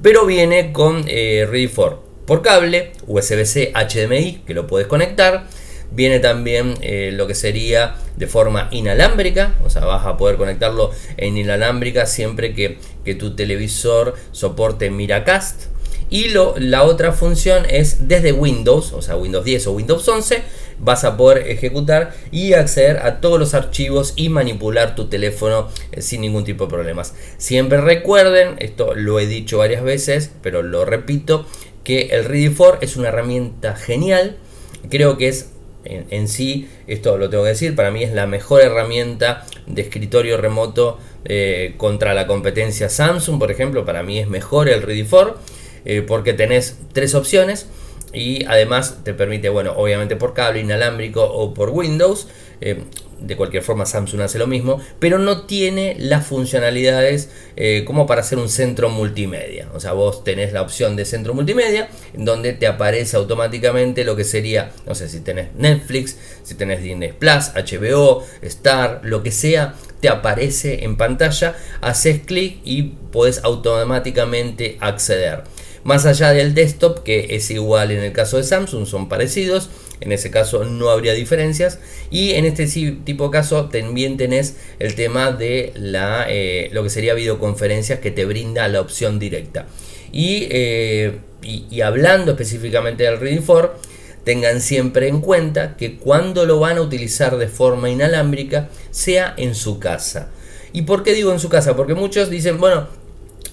pero 0.01 0.25
viene 0.25 0.71
con 0.71 1.05
eh, 1.07 1.45
Ready 1.49 1.67
for 1.67 2.07
por 2.25 2.41
cable, 2.41 2.91
USB-C 3.05 3.73
HDMI 3.73 4.41
que 4.45 4.53
lo 4.53 4.67
puedes 4.67 4.87
conectar 4.87 5.47
Viene 5.91 6.19
también 6.19 6.75
eh, 6.81 7.11
lo 7.13 7.27
que 7.27 7.35
sería 7.35 7.95
de 8.17 8.27
forma 8.27 8.67
inalámbrica, 8.71 9.55
o 9.63 9.69
sea, 9.69 9.85
vas 9.85 10.05
a 10.05 10.17
poder 10.17 10.37
conectarlo 10.37 10.91
en 11.17 11.37
inalámbrica 11.37 12.05
siempre 12.05 12.53
que, 12.53 12.77
tu 13.15 13.35
televisor 13.35 14.15
soporte 14.31 14.89
Miracast. 14.89 15.67
Y 16.09 16.29
lo, 16.29 16.55
la 16.57 16.83
otra 16.83 17.13
función 17.13 17.65
es 17.69 18.07
desde 18.07 18.31
Windows, 18.33 18.91
o 18.93 19.01
sea, 19.01 19.15
Windows 19.15 19.45
10 19.45 19.67
o 19.67 19.71
Windows 19.73 20.07
11, 20.07 20.41
vas 20.79 21.03
a 21.03 21.17
poder 21.17 21.47
ejecutar 21.49 22.13
y 22.31 22.53
acceder 22.53 22.97
a 22.97 23.19
todos 23.19 23.39
los 23.39 23.53
archivos 23.53 24.13
y 24.15 24.29
manipular 24.29 24.95
tu 24.95 25.07
teléfono 25.07 25.69
eh, 25.91 26.01
sin 26.01 26.21
ningún 26.21 26.43
tipo 26.43 26.65
de 26.65 26.69
problemas. 26.69 27.13
Siempre 27.37 27.81
recuerden, 27.81 28.55
esto 28.59 28.93
lo 28.93 29.19
he 29.19 29.27
dicho 29.27 29.57
varias 29.57 29.83
veces, 29.83 30.31
pero 30.41 30.63
lo 30.63 30.85
repito, 30.85 31.45
que 31.83 32.07
el 32.11 32.25
Ready 32.25 32.49
4 32.49 32.79
es 32.81 32.97
una 32.97 33.07
herramienta 33.07 33.75
genial. 33.75 34.37
Creo 34.89 35.17
que 35.17 35.29
es 35.29 35.51
en, 36.09 36.27
sí, 36.27 36.67
esto 36.87 37.17
lo 37.17 37.29
tengo 37.29 37.43
que 37.43 37.49
decir, 37.49 37.75
para 37.75 37.91
mí 37.91 38.03
es 38.03 38.13
la 38.13 38.27
mejor 38.27 38.61
herramienta 38.61 39.45
de 39.65 39.81
escritorio 39.81 40.37
remoto 40.37 40.99
eh, 41.25 41.73
contra 41.77 42.13
la 42.13 42.27
competencia 42.27 42.89
Samsung, 42.89 43.39
por 43.39 43.51
ejemplo, 43.51 43.85
para 43.85 44.03
mí 44.03 44.19
es 44.19 44.27
mejor 44.27 44.69
el 44.69 44.81
Ready 44.81 45.03
4 45.03 45.37
eh, 45.85 46.01
porque 46.01 46.33
tenés 46.33 46.77
tres 46.93 47.15
opciones 47.15 47.67
y 48.13 48.45
además 48.45 48.99
te 49.03 49.13
permite, 49.13 49.49
bueno, 49.49 49.73
obviamente 49.75 50.15
por 50.15 50.33
cable 50.33 50.59
inalámbrico 50.59 51.23
o 51.23 51.53
por 51.53 51.69
Windows, 51.69 52.27
eh, 52.61 52.83
de 53.19 53.35
cualquier 53.35 53.63
forma 53.63 53.85
Samsung 53.85 54.21
hace 54.21 54.37
lo 54.37 54.47
mismo, 54.47 54.79
pero 54.99 55.17
no 55.17 55.45
tiene 55.45 55.95
las 55.99 56.25
funcionalidades 56.25 57.29
eh, 57.55 57.83
como 57.85 58.05
para 58.05 58.21
hacer 58.21 58.37
un 58.37 58.49
centro 58.49 58.89
multimedia. 58.89 59.69
O 59.73 59.79
sea, 59.79 59.93
vos 59.93 60.23
tenés 60.23 60.53
la 60.53 60.61
opción 60.61 60.95
de 60.95 61.05
centro 61.05 61.33
multimedia, 61.33 61.89
donde 62.13 62.53
te 62.53 62.67
aparece 62.67 63.17
automáticamente 63.17 64.03
lo 64.03 64.15
que 64.15 64.23
sería, 64.23 64.71
no 64.85 64.95
sé, 64.95 65.09
si 65.09 65.21
tenés 65.21 65.53
Netflix, 65.55 66.17
si 66.43 66.55
tenés 66.55 66.83
Disney 66.83 67.13
Plus, 67.13 67.51
HBO, 67.55 68.23
Star, 68.41 69.01
lo 69.03 69.23
que 69.23 69.31
sea, 69.31 69.75
te 69.99 70.09
aparece 70.09 70.83
en 70.83 70.95
pantalla, 70.95 71.55
haces 71.81 72.21
clic 72.23 72.59
y 72.63 72.83
podés 72.83 73.43
automáticamente 73.43 74.77
acceder. 74.79 75.43
Más 75.83 76.05
allá 76.05 76.31
del 76.31 76.53
desktop, 76.53 77.03
que 77.03 77.35
es 77.35 77.49
igual 77.49 77.91
en 77.91 78.03
el 78.03 78.11
caso 78.11 78.37
de 78.37 78.43
Samsung, 78.43 78.85
son 78.85 79.09
parecidos, 79.09 79.69
en 79.99 80.11
ese 80.11 80.31
caso 80.31 80.63
no 80.63 80.89
habría 80.89 81.13
diferencias. 81.13 81.79
Y 82.11 82.31
en 82.31 82.45
este 82.45 82.67
tipo 83.03 83.25
de 83.25 83.31
caso 83.31 83.65
también 83.69 84.17
tenés 84.17 84.57
el 84.79 84.95
tema 84.95 85.31
de 85.31 85.73
la, 85.75 86.25
eh, 86.29 86.69
lo 86.71 86.83
que 86.83 86.89
sería 86.89 87.13
videoconferencias 87.13 87.99
que 87.99 88.11
te 88.11 88.25
brinda 88.25 88.67
la 88.67 88.81
opción 88.81 89.19
directa. 89.19 89.67
Eh, 90.13 91.17
y, 91.43 91.81
hablando 91.81 92.31
específicamente 92.31 93.03
del 93.03 93.19
Reading 93.19 93.43
4, 93.45 93.73
tengan 94.23 94.61
siempre 94.61 95.07
en 95.07 95.21
cuenta 95.21 95.77
que 95.77 95.97
cuando 95.97 96.45
lo 96.45 96.59
van 96.59 96.77
a 96.77 96.81
utilizar 96.81 97.37
de 97.37 97.47
forma 97.47 97.89
inalámbrica, 97.89 98.69
sea 98.91 99.33
en 99.37 99.55
su 99.55 99.79
casa. 99.79 100.31
¿Y 100.73 100.81
por 100.81 101.03
qué 101.03 101.13
digo 101.13 101.31
en 101.31 101.39
su 101.39 101.49
casa? 101.49 101.75
Porque 101.75 101.93
muchos 101.93 102.29
dicen, 102.29 102.59
bueno, 102.59 102.87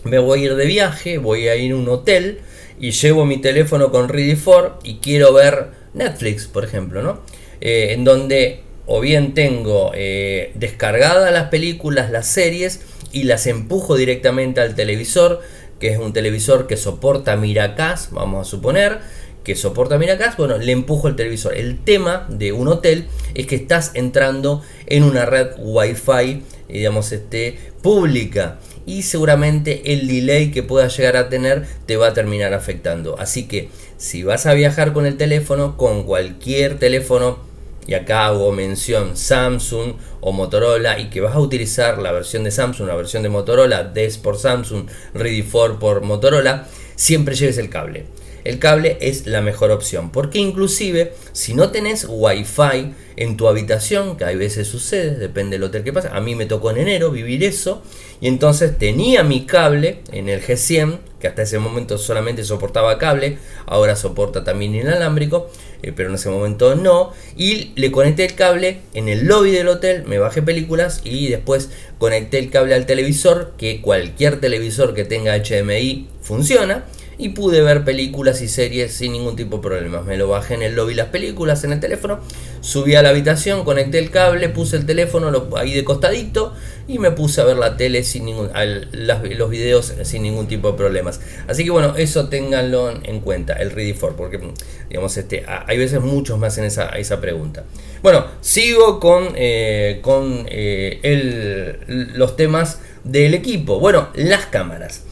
me 0.03 0.19
voy 0.19 0.41
a 0.41 0.45
ir 0.45 0.57
de 0.57 0.67
viaje, 0.67 1.19
voy 1.19 1.49
a 1.49 1.57
ir 1.57 1.73
a 1.73 1.77
un 1.77 1.89
hotel 1.89 2.41
y 2.81 2.91
llevo 2.91 3.25
mi 3.25 3.39
teléfono 3.39 3.91
con 3.93 4.09
Ready 4.09 4.37
4 4.37 4.81
y 4.83 4.97
quiero 4.97 5.33
ver 5.33 5.84
Netflix, 5.95 6.47
por 6.47 6.65
ejemplo, 6.65 7.03
¿no? 7.03 7.21
Eh, 7.61 7.93
en 7.93 8.05
donde 8.05 8.61
o 8.87 9.01
bien 9.01 9.35
tengo 9.35 9.93
eh, 9.95 10.53
descargadas 10.55 11.33
las 11.33 11.49
películas, 11.49 12.11
las 12.11 12.27
series 12.27 12.81
y 13.13 13.25
las 13.25 13.47
empujo 13.47 13.97
directamente 13.97 14.61
al 14.61 14.75
televisor, 14.75 15.41
que 15.81 15.89
es 15.89 15.99
un 15.99 16.13
televisor 16.13 16.67
que 16.67 16.77
soporta 16.77 17.37
Miracast, 17.37 18.13
vamos 18.13 18.47
a 18.47 18.51
suponer, 18.51 18.99
que 19.43 19.55
soporta 19.55 19.99
Miracast, 19.99 20.39
bueno, 20.39 20.59
le 20.59 20.73
empujo 20.73 21.09
el 21.09 21.17
televisor. 21.17 21.57
El 21.57 21.79
tema 21.83 22.27
de 22.29 22.53
un 22.53 22.69
hotel 22.69 23.07
es 23.35 23.47
que 23.47 23.57
estás 23.57 23.93
entrando 23.95 24.63
en 24.87 25.05
una 25.05 25.27
red 25.27 25.49
Wi-Fi, 25.59 26.43
digamos, 26.69 27.13
este, 27.13 27.59
pública 27.83 28.59
y 28.87 29.03
seguramente 29.03 29.93
el 29.93 30.09
delay 30.09 30.51
que 30.51 30.63
puedas 30.63 30.97
llegar 30.97 31.17
a 31.17 31.29
tener 31.29 31.67
te 31.87 31.97
va 31.97 32.09
a 32.09 32.15
terminar 32.15 32.55
afectando. 32.55 33.19
Así 33.19 33.47
que 33.47 33.69
si 34.05 34.23
vas 34.23 34.45
a 34.45 34.53
viajar 34.53 34.93
con 34.93 35.07
el 35.07 35.17
teléfono, 35.17 35.79
con 35.79 36.03
cualquier 36.05 36.79
teléfono 36.79 37.39
y 37.87 37.95
acá 37.95 38.27
hago 38.27 38.53
mención 38.53 39.17
Samsung 39.17 39.95
o 40.21 40.31
Motorola 40.31 40.99
y 40.99 41.09
que 41.09 41.23
vas 41.23 41.35
a 41.35 41.41
utilizar 41.41 41.97
la 42.03 42.13
versión 42.13 42.45
de 42.45 42.51
Samsung, 42.51 42.87
la 42.87 42.97
versión 42.97 43.23
de 43.23 43.31
Motorola, 43.31 43.83
DES 43.83 44.19
por 44.19 44.37
Samsung, 44.37 44.89
Ready 45.15 45.43
for 45.43 45.79
por 45.79 46.03
Motorola, 46.03 46.69
siempre 46.97 47.35
lleves 47.35 47.57
el 47.57 47.71
cable. 47.71 48.05
El 48.45 48.59
cable 48.59 48.99
es 49.01 49.27
la 49.27 49.41
mejor 49.41 49.71
opción, 49.71 50.11
porque 50.11 50.39
inclusive 50.39 51.15
si 51.33 51.55
no 51.55 51.71
tenés 51.71 52.07
Wi-Fi 52.09 52.95
en 53.17 53.37
tu 53.39 53.49
habitación, 53.49 54.19
que 54.19 54.25
a 54.25 54.35
veces 54.35 54.69
sucede, 54.69 55.17
depende 55.17 55.57
del 55.57 55.65
hotel 55.65 55.83
que 55.83 55.95
pasa, 55.95 56.15
a 56.15 56.21
mí 56.21 56.35
me 56.35 56.45
tocó 56.45 56.71
en 56.71 56.79
enero 56.79 57.11
vivir 57.11 57.43
eso, 57.43 57.83
y 58.21 58.29
entonces 58.29 58.77
tenía 58.77 59.23
mi 59.23 59.47
cable 59.47 60.01
en 60.13 60.29
el 60.29 60.43
G100, 60.43 60.99
que 61.21 61.29
hasta 61.29 61.41
ese 61.41 61.59
momento 61.59 61.97
solamente 61.97 62.45
soportaba 62.45 62.99
cable, 62.99 63.39
ahora 63.65 63.97
soporta 63.97 64.45
también 64.45 64.75
inalámbrico, 64.75 65.49
eh, 65.83 65.93
pero 65.97 66.11
en 66.11 66.17
ese 66.17 66.29
momento 66.29 66.75
no. 66.75 67.13
Y 67.35 67.73
le 67.77 67.91
conecté 67.91 68.27
el 68.27 68.35
cable 68.35 68.81
en 68.93 69.09
el 69.09 69.27
lobby 69.27 69.53
del 69.53 69.69
hotel, 69.69 70.05
me 70.05 70.19
bajé 70.19 70.43
películas 70.43 71.01
y 71.03 71.29
después 71.29 71.71
conecté 71.99 72.39
el 72.39 72.51
cable 72.51 72.75
al 72.75 72.85
televisor, 72.85 73.55
que 73.57 73.81
cualquier 73.81 74.39
televisor 74.39 74.93
que 74.93 75.05
tenga 75.05 75.35
HDMI 75.35 76.09
funciona 76.21 76.85
y 77.19 77.31
pude 77.31 77.61
ver 77.63 77.85
películas 77.85 78.41
y 78.43 78.49
series 78.49 78.93
sin 78.93 79.13
ningún 79.13 79.37
tipo 79.37 79.57
de 79.59 79.63
problemas. 79.63 80.05
Me 80.05 80.17
lo 80.17 80.29
bajé 80.29 80.55
en 80.55 80.63
el 80.63 80.75
lobby 80.75 80.95
las 80.95 81.09
películas 81.09 81.65
en 81.65 81.73
el 81.73 81.81
teléfono, 81.81 82.21
subí 82.61 82.95
a 82.95 83.03
la 83.03 83.11
habitación, 83.11 83.65
conecté 83.65 83.99
el 83.99 84.11
cable, 84.11 84.49
puse 84.49 84.77
el 84.77 84.87
teléfono 84.87 85.49
ahí 85.57 85.75
de 85.75 85.85
costadito 85.85 86.53
y 86.87 86.99
me 86.99 87.11
puse 87.11 87.41
a 87.41 87.45
ver 87.45 87.57
la 87.57 87.77
tele 87.77 88.05
sin 88.05 88.25
ningún 88.27 88.51
los 88.93 89.51
videos 89.51 89.95
sin 90.03 90.23
ningún 90.23 90.47
tipo 90.47 90.71
de 90.73 90.77
problemas. 90.77 91.21
Así 91.47 91.65
que 91.65 91.71
bueno, 91.71 91.95
eso 91.97 92.29
ténganlo 92.29 92.91
en 93.03 93.21
cuenta, 93.21 93.55
el 93.55 93.71
Ready 93.71 93.95
for, 93.95 94.17
porque 94.17 94.41
digamos 94.89 95.17
este 95.17 95.45
hay 95.47 95.79
veces 95.79 96.01
muchos 96.01 96.39
más 96.39 96.59
en 96.59 96.65
esa, 96.65 96.89
esa 96.91 97.21
pregunta. 97.21 97.65
Bueno, 98.03 98.27
sigo 98.43 99.01
con, 99.01 99.29
eh, 99.35 100.01
con 100.03 100.47
eh, 100.51 101.79
los 101.87 102.37
temas 102.37 102.81
del 103.03 103.33
equipo. 103.33 103.81
Bueno, 103.81 104.09
las 104.15 104.47
cámaras. 104.47 105.05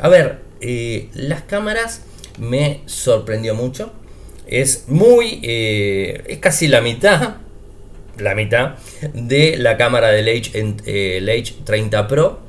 A 0.00 0.08
ver, 0.08 0.47
eh, 0.60 1.08
las 1.14 1.42
cámaras 1.42 2.02
me 2.38 2.80
sorprendió 2.86 3.54
mucho. 3.54 3.92
Es 4.46 4.84
muy. 4.88 5.40
Eh, 5.42 6.24
es 6.26 6.38
casi 6.38 6.68
la 6.68 6.80
mitad. 6.80 7.36
La 8.18 8.34
mitad 8.34 8.74
de 9.14 9.56
la 9.56 9.76
cámara 9.76 10.08
del 10.08 10.28
H, 10.28 10.50
eh, 10.54 11.40
H 11.40 11.54
30 11.64 12.08
Pro. 12.08 12.40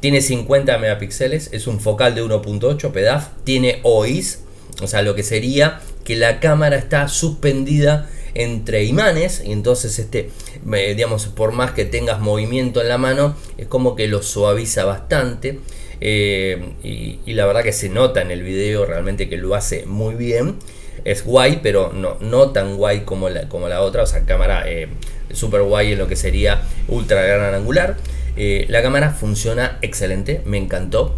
Tiene 0.00 0.20
50 0.20 0.78
megapíxeles. 0.78 1.50
Es 1.52 1.66
un 1.66 1.80
focal 1.80 2.14
de 2.14 2.22
1.8 2.22 2.92
PEDAF. 2.92 3.28
Tiene 3.44 3.80
OIS. 3.82 4.40
O 4.80 4.86
sea, 4.86 5.02
lo 5.02 5.14
que 5.14 5.22
sería 5.22 5.80
que 6.04 6.16
la 6.16 6.40
cámara 6.40 6.76
está 6.76 7.08
suspendida 7.08 8.08
entre 8.34 8.84
imanes 8.84 9.42
y 9.44 9.52
entonces 9.52 9.98
este 9.98 10.30
digamos 10.64 11.26
por 11.26 11.52
más 11.52 11.72
que 11.72 11.84
tengas 11.84 12.20
movimiento 12.20 12.80
en 12.80 12.88
la 12.88 12.98
mano 12.98 13.34
es 13.56 13.66
como 13.66 13.96
que 13.96 14.06
lo 14.06 14.22
suaviza 14.22 14.84
bastante 14.84 15.58
eh, 16.00 16.72
y, 16.82 17.32
la 17.32 17.46
verdad 17.46 17.62
que 17.62 17.72
se 17.72 17.88
nota 17.88 18.22
en 18.22 18.30
el 18.30 18.42
video 18.42 18.86
realmente 18.86 19.28
que 19.28 19.36
lo 19.36 19.54
hace 19.54 19.86
muy 19.86 20.14
bien. 20.14 20.56
Es 21.04 21.24
guay, 21.24 21.60
pero 21.62 21.92
no, 21.92 22.16
no 22.20 22.50
tan 22.50 22.76
guay 22.76 23.00
como 23.00 23.28
la, 23.28 23.48
como 23.48 23.68
la 23.68 23.82
otra. 23.82 24.02
O 24.02 24.06
sea, 24.06 24.24
cámara 24.24 24.64
eh, 24.66 24.88
super 25.32 25.62
guay 25.62 25.92
en 25.92 25.98
lo 25.98 26.08
que 26.08 26.16
sería 26.16 26.62
ultra 26.88 27.22
gran 27.22 27.54
angular. 27.54 27.96
Eh, 28.36 28.66
la 28.68 28.82
cámara 28.82 29.12
funciona 29.12 29.78
excelente, 29.82 30.42
me 30.44 30.58
encantó. 30.58 31.16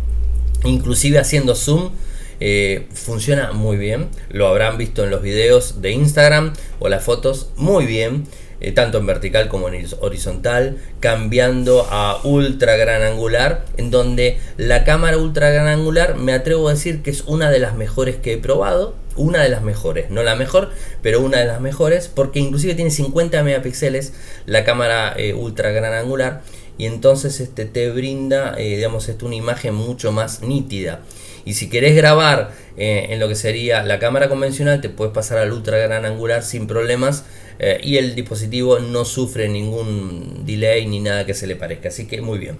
Inclusive 0.64 1.18
haciendo 1.18 1.54
zoom. 1.54 1.92
funciona 2.94 3.52
muy 3.52 3.76
bien, 3.76 4.08
lo 4.30 4.46
habrán 4.48 4.78
visto 4.78 5.04
en 5.04 5.10
los 5.10 5.20
videos 5.20 5.82
de 5.82 5.92
Instagram 5.92 6.54
o 6.78 6.88
las 6.88 7.04
fotos, 7.04 7.50
muy 7.56 7.86
bien. 7.86 8.26
Eh, 8.60 8.72
tanto 8.72 8.98
en 8.98 9.06
vertical 9.06 9.48
como 9.48 9.68
en 9.68 9.86
horizontal, 10.00 10.76
cambiando 11.00 11.86
a 11.90 12.20
ultra 12.24 12.76
gran 12.76 13.02
angular, 13.02 13.64
en 13.78 13.90
donde 13.90 14.38
la 14.58 14.84
cámara 14.84 15.16
ultra 15.16 15.48
gran 15.48 15.66
angular 15.66 16.16
me 16.16 16.34
atrevo 16.34 16.68
a 16.68 16.72
decir 16.72 17.02
que 17.02 17.10
es 17.10 17.22
una 17.22 17.50
de 17.50 17.58
las 17.58 17.74
mejores 17.74 18.16
que 18.16 18.34
he 18.34 18.38
probado, 18.38 18.94
una 19.16 19.42
de 19.42 19.48
las 19.48 19.62
mejores, 19.62 20.10
no 20.10 20.22
la 20.22 20.36
mejor, 20.36 20.70
pero 21.02 21.20
una 21.20 21.38
de 21.38 21.46
las 21.46 21.60
mejores, 21.60 22.08
porque 22.08 22.38
inclusive 22.38 22.74
tiene 22.74 22.90
50 22.90 23.42
megapíxeles 23.42 24.12
la 24.44 24.64
cámara 24.64 25.14
eh, 25.16 25.32
ultra 25.32 25.70
gran 25.70 25.94
angular 25.94 26.42
y 26.80 26.86
entonces 26.86 27.40
este 27.40 27.66
te 27.66 27.90
brinda, 27.90 28.54
eh, 28.58 28.76
digamos, 28.76 29.08
este, 29.08 29.24
una 29.24 29.34
imagen 29.34 29.74
mucho 29.74 30.12
más 30.12 30.42
nítida. 30.42 31.00
Y 31.44 31.54
si 31.54 31.68
querés 31.68 31.96
grabar 31.96 32.52
en 32.76 33.20
lo 33.20 33.28
que 33.28 33.34
sería 33.34 33.82
la 33.82 33.98
cámara 33.98 34.28
convencional, 34.28 34.80
te 34.80 34.88
puedes 34.88 35.12
pasar 35.12 35.38
al 35.38 35.52
ultra 35.52 35.76
gran 35.78 36.04
angular 36.06 36.42
sin 36.42 36.66
problemas 36.66 37.24
eh, 37.62 37.78
y 37.82 37.98
el 37.98 38.14
dispositivo 38.14 38.78
no 38.78 39.04
sufre 39.04 39.46
ningún 39.46 40.46
delay 40.46 40.86
ni 40.86 40.98
nada 40.98 41.26
que 41.26 41.34
se 41.34 41.46
le 41.46 41.56
parezca, 41.56 41.90
así 41.90 42.06
que 42.06 42.22
muy 42.22 42.38
bien. 42.38 42.56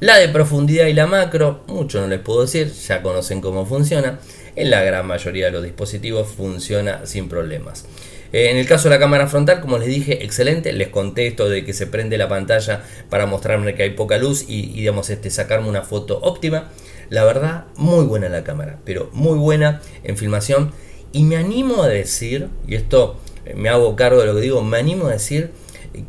La 0.00 0.18
de 0.18 0.28
profundidad 0.28 0.86
y 0.86 0.94
la 0.94 1.06
macro, 1.06 1.62
mucho 1.68 2.00
no 2.00 2.08
les 2.08 2.18
puedo 2.18 2.42
decir, 2.42 2.72
ya 2.72 3.02
conocen 3.02 3.40
cómo 3.40 3.66
funciona. 3.66 4.18
En 4.56 4.68
la 4.68 4.82
gran 4.82 5.06
mayoría 5.06 5.46
de 5.46 5.52
los 5.52 5.62
dispositivos 5.62 6.26
funciona 6.26 7.06
sin 7.06 7.28
problemas. 7.28 7.84
Eh, 8.32 8.50
en 8.50 8.56
el 8.56 8.66
caso 8.66 8.88
de 8.88 8.96
la 8.96 8.98
cámara 8.98 9.28
frontal, 9.28 9.60
como 9.60 9.78
les 9.78 9.86
dije, 9.86 10.24
excelente. 10.24 10.72
Les 10.72 10.88
conté 10.88 11.28
esto 11.28 11.48
de 11.48 11.64
que 11.64 11.72
se 11.72 11.86
prende 11.86 12.18
la 12.18 12.28
pantalla 12.28 12.82
para 13.08 13.26
mostrarme 13.26 13.76
que 13.76 13.84
hay 13.84 13.90
poca 13.90 14.18
luz 14.18 14.44
y, 14.48 14.70
y 14.72 14.80
digamos, 14.80 15.08
este, 15.08 15.30
sacarme 15.30 15.68
una 15.68 15.82
foto 15.82 16.18
óptima. 16.20 16.68
La 17.12 17.24
verdad, 17.24 17.66
muy 17.76 18.06
buena 18.06 18.30
la 18.30 18.42
cámara, 18.42 18.78
pero 18.86 19.10
muy 19.12 19.36
buena 19.36 19.82
en 20.02 20.16
filmación. 20.16 20.72
Y 21.12 21.24
me 21.24 21.36
animo 21.36 21.82
a 21.82 21.88
decir, 21.88 22.48
y 22.66 22.74
esto 22.74 23.20
me 23.54 23.68
hago 23.68 23.96
cargo 23.96 24.22
de 24.22 24.28
lo 24.28 24.34
que 24.34 24.40
digo, 24.40 24.62
me 24.62 24.78
animo 24.78 25.08
a 25.08 25.12
decir 25.12 25.50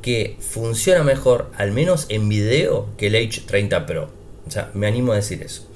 que 0.02 0.38
funciona 0.40 1.04
mejor, 1.04 1.52
al 1.58 1.74
menos 1.74 2.06
en 2.08 2.30
video, 2.30 2.88
que 2.98 3.08
el 3.08 3.16
H30 3.16 3.86
Pro. 3.86 4.12
O 4.48 4.50
sea, 4.50 4.72
me 4.76 4.88
animo 4.88 5.12
a 5.12 5.18
decir 5.18 5.44
eso. 5.44 5.68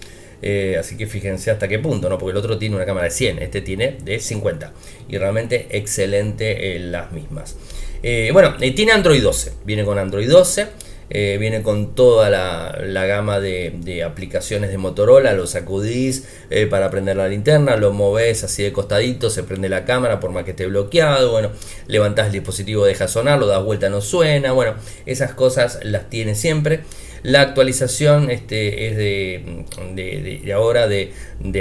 Eh, 0.42 0.78
así 0.80 0.96
que 0.96 1.08
fíjense 1.08 1.52
hasta 1.52 1.68
qué 1.68 1.78
punto, 1.78 2.08
¿no? 2.08 2.18
Porque 2.18 2.32
el 2.32 2.38
otro 2.38 2.58
tiene 2.58 2.78
una 2.78 2.86
cámara 2.86 3.08
de 3.08 3.12
100, 3.12 3.40
este 3.40 3.60
tiene 3.60 3.98
de 4.02 4.22
50. 4.22 4.72
Y 5.10 5.18
realmente 5.18 5.68
excelente 5.72 6.78
en 6.78 6.94
las 6.94 7.12
mismas. 7.12 7.58
Eh, 8.02 8.30
bueno, 8.32 8.56
eh, 8.62 8.72
tiene 8.72 8.94
Android 8.94 9.22
12, 9.22 9.56
viene 9.66 9.84
con 9.84 10.00
Android 10.00 10.30
12. 10.30 10.87
Eh, 11.10 11.38
viene 11.40 11.62
con 11.62 11.96
toda 11.96 12.30
la, 12.30 13.06
gama 13.06 13.40
de, 13.40 14.04
aplicaciones 14.06 14.72
de 14.72 14.78
Motorola, 14.78 15.34
lo 15.34 15.48
sacudís 15.48 16.28
eh, 16.50 16.68
para 16.68 16.90
prender 16.90 17.16
la 17.16 17.30
linterna, 17.30 17.78
lo 17.78 17.94
moves 17.94 18.44
así 18.44 18.64
de 18.64 18.74
costadito, 18.74 19.30
se 19.30 19.44
prende 19.44 19.70
la 19.70 19.86
cámara 19.86 20.20
por 20.20 20.32
más 20.32 20.44
que 20.44 20.52
esté 20.52 20.66
bloqueado, 20.66 21.32
bueno, 21.32 21.52
levantás 21.88 22.28
el 22.28 22.34
dispositivo, 22.34 22.86
deja 22.86 23.08
sonar, 23.08 23.40
lo 23.40 23.48
das 23.48 23.64
vuelta, 23.64 23.90
no 23.90 24.02
suena, 24.02 24.52
bueno, 24.52 24.76
esas 25.06 25.34
cosas 25.34 25.80
las 25.84 26.10
tiene 26.10 26.36
siempre. 26.36 26.82
La 27.24 27.42
actualización 27.42 28.30
este, 28.30 28.90
es 28.90 28.98
de, 28.98 29.66
de, 29.96 30.54
ahora 30.54 30.88
de, 30.88 31.14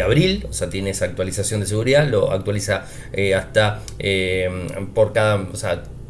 abril, 0.02 0.46
o 0.48 0.52
sea, 0.52 0.68
tiene 0.68 0.90
esa 0.90 1.06
actualización 1.06 1.60
de 1.60 1.66
seguridad, 1.66 2.06
lo 2.08 2.30
actualiza 2.30 2.84
eh, 3.12 3.34
hasta 3.34 3.80
por 4.94 5.12
cada, 5.12 5.46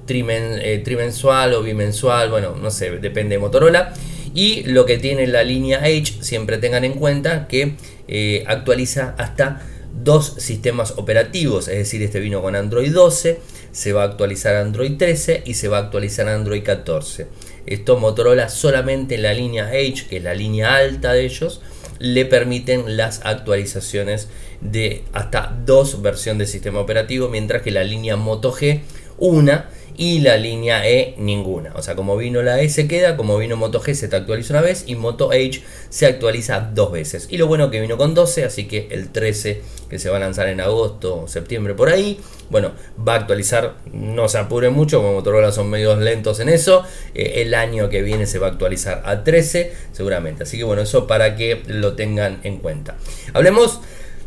eh, 0.08 0.80
trimensual 0.84 1.54
o 1.54 1.62
bimensual, 1.62 2.30
bueno, 2.30 2.56
no 2.60 2.70
sé, 2.70 2.90
depende 2.98 3.36
de 3.36 3.38
Motorola. 3.38 3.92
Y 4.34 4.64
lo 4.64 4.84
que 4.84 4.98
tiene 4.98 5.26
la 5.26 5.42
línea 5.42 5.78
H, 5.78 6.18
siempre 6.20 6.58
tengan 6.58 6.84
en 6.84 6.94
cuenta 6.94 7.48
que 7.48 7.74
eh, 8.06 8.44
actualiza 8.46 9.14
hasta 9.18 9.62
dos 10.02 10.34
sistemas 10.38 10.94
operativos, 10.96 11.68
es 11.68 11.78
decir, 11.78 12.02
este 12.02 12.20
vino 12.20 12.42
con 12.42 12.54
Android 12.54 12.92
12, 12.92 13.40
se 13.72 13.92
va 13.92 14.02
a 14.02 14.06
actualizar 14.06 14.56
Android 14.56 14.96
13 14.96 15.42
y 15.46 15.54
se 15.54 15.68
va 15.68 15.78
a 15.78 15.80
actualizar 15.80 16.28
Android 16.28 16.62
14. 16.62 17.26
Esto 17.66 17.98
Motorola 17.98 18.48
solamente 18.48 19.16
en 19.16 19.22
la 19.22 19.32
línea 19.32 19.68
H, 19.68 20.06
que 20.08 20.18
es 20.18 20.22
la 20.22 20.34
línea 20.34 20.76
alta 20.76 21.12
de 21.12 21.24
ellos, 21.24 21.60
le 21.98 22.26
permiten 22.26 22.96
las 22.96 23.20
actualizaciones 23.24 24.28
de 24.60 25.04
hasta 25.12 25.56
dos 25.64 26.02
versiones 26.02 26.48
de 26.48 26.52
sistema 26.52 26.80
operativo, 26.80 27.28
mientras 27.28 27.62
que 27.62 27.70
la 27.70 27.84
línea 27.84 28.16
Moto 28.16 28.52
G, 28.52 28.82
una, 29.18 29.68
y 29.96 30.20
la 30.20 30.37
línea 30.37 30.87
E 30.87 31.14
ninguna. 31.18 31.72
O 31.74 31.82
sea, 31.82 31.94
como 31.94 32.16
vino 32.16 32.42
la 32.42 32.61
E 32.61 32.68
se 32.68 32.87
queda, 32.87 33.16
como 33.16 33.38
vino 33.38 33.56
Moto 33.56 33.80
G 33.80 33.94
se 33.94 34.09
te 34.09 34.16
actualiza 34.16 34.54
una 34.54 34.62
vez 34.62 34.85
y 34.87 34.94
Moto 34.94 35.30
H 35.30 35.62
se 35.88 36.06
actualiza 36.06 36.61
dos 36.61 36.92
veces. 36.92 37.28
Y 37.30 37.38
lo 37.38 37.46
bueno 37.46 37.70
que 37.70 37.80
vino 37.80 37.96
con 37.96 38.14
12, 38.14 38.44
así 38.44 38.66
que 38.66 38.88
el 38.90 39.11
13 39.11 39.62
que 39.88 39.98
se 39.98 40.11
va 40.11 40.16
a 40.16 40.20
lanzar 40.20 40.48
en 40.48 40.61
agosto 40.61 41.22
o 41.22 41.28
septiembre 41.28 41.74
por 41.74 41.88
ahí, 41.88 42.20
bueno, 42.50 42.72
va 43.06 43.14
a 43.14 43.16
actualizar, 43.16 43.76
no 43.92 44.28
se 44.28 44.38
apure 44.38 44.70
mucho, 44.70 44.98
como 44.98 45.14
Motorola 45.14 45.52
son 45.52 45.70
medios 45.70 45.98
lentos 45.98 46.40
en 46.40 46.48
eso, 46.48 46.85
eh, 47.14 47.35
el 47.37 47.54
año 47.54 47.88
que 47.88 48.02
viene 48.02 48.26
se 48.26 48.38
va 48.38 48.48
a 48.48 48.50
actualizar 48.50 49.02
a 49.04 49.24
13 49.24 49.72
seguramente. 49.92 50.42
Así 50.42 50.59
que 50.59 50.64
bueno, 50.64 50.82
eso 50.82 51.06
para 51.06 51.37
que 51.37 51.62
lo 51.66 51.94
tengan 51.94 52.40
en 52.42 52.59
cuenta. 52.59 52.96
Hablemos 53.32 53.80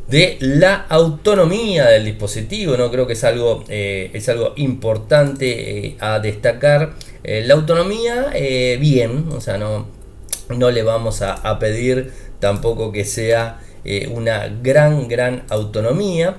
de 0.10 0.38
la 0.40 0.86
autonomía 0.90 1.88
del 1.88 2.06
dispositivo, 2.06 2.76
¿no? 2.78 2.90
Creo 2.90 3.06
que 3.06 3.14
es 3.14 3.24
algo, 3.24 3.64
eh, 3.70 4.10
es 4.14 4.28
algo 4.30 4.54
importante 4.56 5.88
eh, 5.88 5.98
a 6.00 6.20
destacar. 6.20 6.94
Eh, 7.24 7.44
la 7.46 7.54
autonomía, 7.54 8.32
bien, 8.80 9.26
o 9.32 9.42
sea, 9.42 9.58
no, 9.58 9.88
no 10.50 10.72
le 10.72 10.84
vamos 10.84 11.22
a, 11.22 11.60
pedir 11.60 12.12
tampoco 12.40 12.92
que 12.92 13.06
sea 13.06 13.60
una 14.12 14.48
gran, 14.48 15.08
gran 15.08 15.44
autonomía, 15.50 16.38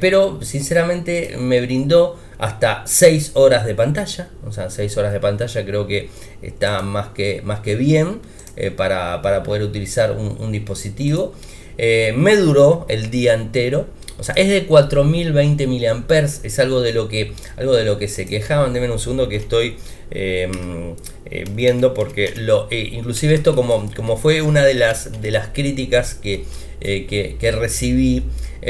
pero 0.00 0.40
sinceramente 0.42 1.36
me 1.38 1.60
brindó 1.60 2.16
hasta 2.38 2.82
6 2.86 3.32
horas 3.34 3.64
de 3.64 3.74
pantalla. 3.74 4.28
O 4.46 4.52
sea, 4.52 4.70
6 4.70 4.96
horas 4.98 5.12
de 5.12 5.20
pantalla 5.20 5.64
creo 5.64 5.86
que 5.86 6.10
está 6.42 6.82
más 6.82 7.08
que, 7.08 7.42
más 7.42 7.60
que 7.60 7.74
bien 7.74 8.20
eh, 8.56 8.70
para, 8.70 9.20
poder 9.42 9.62
utilizar 9.62 10.12
un, 10.12 10.52
dispositivo. 10.52 11.34
Eh, 11.78 12.14
me 12.16 12.36
duró 12.36 12.86
el 12.88 13.10
día 13.10 13.34
entero. 13.34 13.86
O 14.18 14.22
sea, 14.22 14.34
es 14.36 14.48
de 14.48 14.66
4020 14.66 15.66
mAh. 15.66 16.24
Es 16.42 16.58
algo 16.58 16.80
de 16.80 16.92
lo 16.92 17.08
que, 17.08 17.32
algo 17.56 17.74
de 17.74 17.84
lo 17.84 17.98
que 17.98 18.08
se 18.08 18.26
quejaban. 18.26 18.72
Denme 18.72 18.90
un 18.90 18.98
segundo 18.98 19.28
que 19.28 19.36
estoy 19.36 19.76
em, 20.10 20.94
eh, 21.26 21.44
viendo 21.52 21.94
porque 21.94 22.32
lo, 22.36 22.68
inclusive 22.70 23.34
esto 23.34 23.56
como, 23.56 23.90
como 23.94 24.16
fue 24.16 24.40
una 24.42 24.64
de 24.64 24.74
las, 24.74 25.20
de 25.20 25.30
las 25.30 25.48
críticas 25.48 26.14
que, 26.14 26.44
que, 26.80 27.52
recibí, 27.52 28.24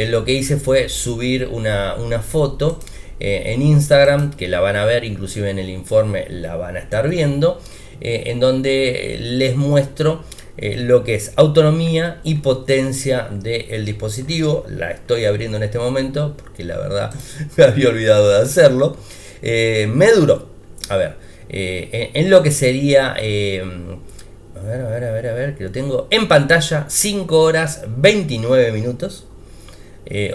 lo 0.08 0.24
que 0.24 0.32
hice 0.32 0.56
fue 0.56 0.88
subir 0.88 1.48
una, 1.50 1.94
una 1.96 2.20
foto 2.20 2.80
en 3.20 3.62
Instagram, 3.62 4.32
que 4.34 4.48
la 4.48 4.60
van 4.60 4.76
a 4.76 4.84
ver, 4.84 5.04
inclusive 5.04 5.50
en 5.50 5.58
el 5.58 5.68
informe 5.70 6.26
la 6.28 6.56
van 6.56 6.76
a 6.76 6.80
estar 6.80 7.08
viendo, 7.08 7.60
en 8.00 8.40
donde 8.40 9.16
les 9.20 9.56
muestro 9.56 10.22
eh, 10.56 10.76
lo 10.76 11.02
que 11.02 11.16
es 11.16 11.32
autonomía 11.34 12.20
y 12.22 12.36
potencia 12.36 13.28
del 13.30 13.84
dispositivo. 13.84 14.64
La 14.68 14.92
estoy 14.92 15.24
abriendo 15.24 15.56
en 15.56 15.64
este 15.64 15.78
momento 15.78 16.36
porque 16.36 16.64
la 16.64 16.78
verdad 16.78 17.12
me 17.56 17.64
había 17.64 17.88
olvidado 17.88 18.30
de 18.30 18.42
hacerlo. 18.42 18.96
Eh, 19.42 19.90
me 19.92 20.12
duró, 20.12 20.48
a 20.88 20.96
ver, 20.96 21.14
eh, 21.48 22.10
en, 22.14 22.30
lo 22.30 22.42
que 22.42 22.50
sería... 22.50 23.12
a 23.12 23.14
ver, 23.14 24.80
a 24.80 24.88
ver, 24.88 25.04
a 25.04 25.10
ver, 25.10 25.26
a 25.26 25.34
ver, 25.34 25.54
que 25.56 25.64
lo 25.64 25.70
tengo 25.72 26.06
en 26.10 26.28
pantalla, 26.28 26.86
5 26.88 27.38
horas 27.38 27.82
29 27.88 28.72
minutos. 28.72 29.26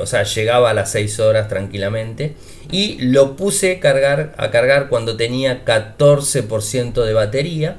o 0.02 0.06
sea, 0.06 0.24
llegaba 0.24 0.72
a 0.72 0.74
las 0.74 0.92
6 0.92 1.20
horas 1.22 1.48
tranquilamente. 1.48 2.36
Y 2.72 3.00
lo 3.02 3.36
puse 3.38 3.80
cargar, 3.80 4.36
a 4.38 4.52
cargar 4.52 4.90
cuando 4.90 5.16
tenía 5.18 5.66
14% 5.66 7.04
de 7.04 7.14
batería. 7.14 7.78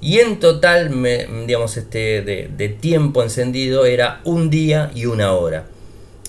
Y 0.00 0.18
en 0.18 0.38
total, 0.38 0.90
digamos, 1.46 1.76
este, 1.76 2.22
de, 2.22 2.68
tiempo 2.68 3.22
encendido 3.22 3.86
era 3.86 4.20
un 4.24 4.50
día 4.50 4.90
y 4.94 5.06
una 5.06 5.32
hora. 5.32 5.66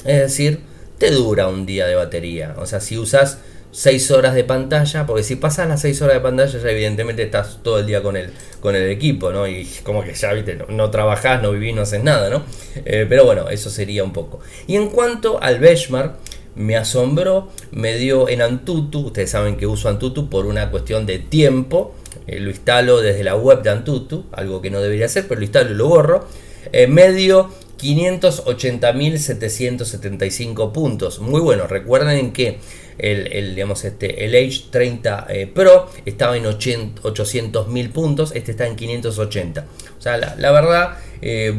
Es 0.06 0.19
decir, 0.19 0.62
te 0.97 1.12
dura 1.12 1.47
un 1.47 1.65
día 1.65 1.86
de 1.86 1.95
batería. 1.95 2.56
O 2.58 2.65
sea, 2.65 2.80
si 2.80 2.97
usas 2.97 3.39
6 3.71 4.12
horas 4.12 4.34
de 4.34 4.43
pantalla, 4.43 5.06
porque 5.06 5.23
si 5.23 5.36
pasas 5.36 5.67
las 5.67 5.82
6 5.82 6.01
horas 6.01 6.15
de 6.15 6.21
pantalla, 6.21 6.60
ya 6.60 6.69
evidentemente 6.69 7.23
estás 7.23 7.60
todo 7.62 7.80
el 7.80 7.86
día 7.86 8.01
con 8.01 8.15
el, 8.15 8.32
con 8.62 8.75
el 8.75 8.89
equipo, 8.89 9.32
¿no? 9.32 9.47
Y 9.47 9.67
como 9.84 10.03
que 10.03 10.13
ya, 10.13 10.34
viste, 10.34 10.56
no, 10.56 10.65
no 10.67 10.89
trabajás, 10.89 11.41
no 11.41 11.51
vivís, 11.51 11.75
no 11.75 11.82
haces 11.82 12.03
nada, 12.03 12.30
¿no? 12.30 12.43
Eh, 12.75 13.06
pero 13.08 13.25
bueno, 13.25 13.49
eso 13.49 13.69
sería 13.69 14.03
un 14.03 14.13
poco. 14.13 14.39
Y 14.65 14.75
en 14.75 14.89
cuanto 14.89 15.41
al 15.41 15.60
benchmark, 15.60 16.15
me 16.58 16.75
asombró, 16.75 17.49
me 17.71 17.95
dio 17.97 18.27
en 18.30 18.41
Antutu, 18.41 19.08
ustedes 19.08 19.30
saben 19.30 19.58
que 19.58 19.67
uso 19.67 19.89
Antutu 19.89 20.30
por 20.30 20.47
una 20.47 20.71
cuestión 20.71 21.06
de 21.06 21.19
tiempo, 21.19 21.93
eh, 22.28 22.40
lo 22.40 22.50
instalo 22.50 23.02
desde 23.02 23.24
la 23.24 23.36
web 23.36 23.62
de 23.63 23.70
Antutu, 23.70 24.26
algo 24.34 24.62
que 24.62 24.70
no 24.70 24.82
debería 24.82 25.06
hacer, 25.06 25.26
pero 25.28 25.40
lo 25.40 25.46
instalo 25.46 25.72
y 25.72 25.76
lo 25.76 25.88
borro, 25.88 26.28
eh, 26.72 26.88
me 26.88 27.13
dio 27.13 27.50
580.775 27.80 30.72
puntos, 30.72 31.20
muy 31.20 31.40
bueno, 31.40 31.68
recuerden 31.68 32.34
que 32.34 32.58
el, 32.98 33.54
digamos, 33.54 33.86
este, 33.86 34.26
el 34.26 34.34
Age 34.36 34.63
30 34.72 35.28
eh, 35.30 35.46
Pro 35.48 35.88
estaba 36.06 36.36
en 36.36 36.46
800.000 36.46 37.92
puntos, 37.92 38.32
este 38.34 38.50
está 38.52 38.66
en 38.66 38.76
580. 38.76 39.66
O 39.98 40.02
sea, 40.02 40.18
la, 40.18 40.52
verdad, 40.52 40.98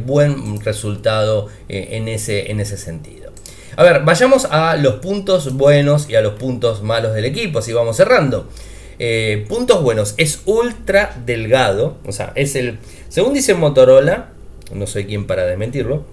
buen 0.05 0.61
resultado 0.61 1.47
en, 1.69 2.09
ese, 2.09 2.51
en 2.51 2.59
ese 2.59 2.77
sentido. 2.77 3.31
A 3.77 3.85
ver, 3.85 4.03
vayamos 4.03 4.47
a 4.47 4.77
los 4.77 4.97
puntos 4.97 5.55
buenos 5.55 6.11
y 6.11 6.17
a 6.17 6.21
los 6.21 6.35
puntos 6.35 6.83
malos 6.83 7.15
del 7.15 7.25
equipo, 7.25 7.61
así 7.61 7.73
vamos 7.73 7.97
cerrando. 7.97 8.49
Eh, 8.99 9.45
puntos 9.49 9.83
buenos, 9.83 10.15
es 10.17 10.43
ultra 10.45 11.17
delgado, 11.25 11.99
o 12.05 12.13
sea, 12.13 12.33
es 12.35 12.57
el, 12.57 12.79
según 13.09 13.35
dice 13.35 13.55
Motorola, 13.55 14.33
no 14.73 14.87
soy 14.87 15.07
quien 15.07 15.27
para 15.27 15.47
desmentirlo, 15.47 16.05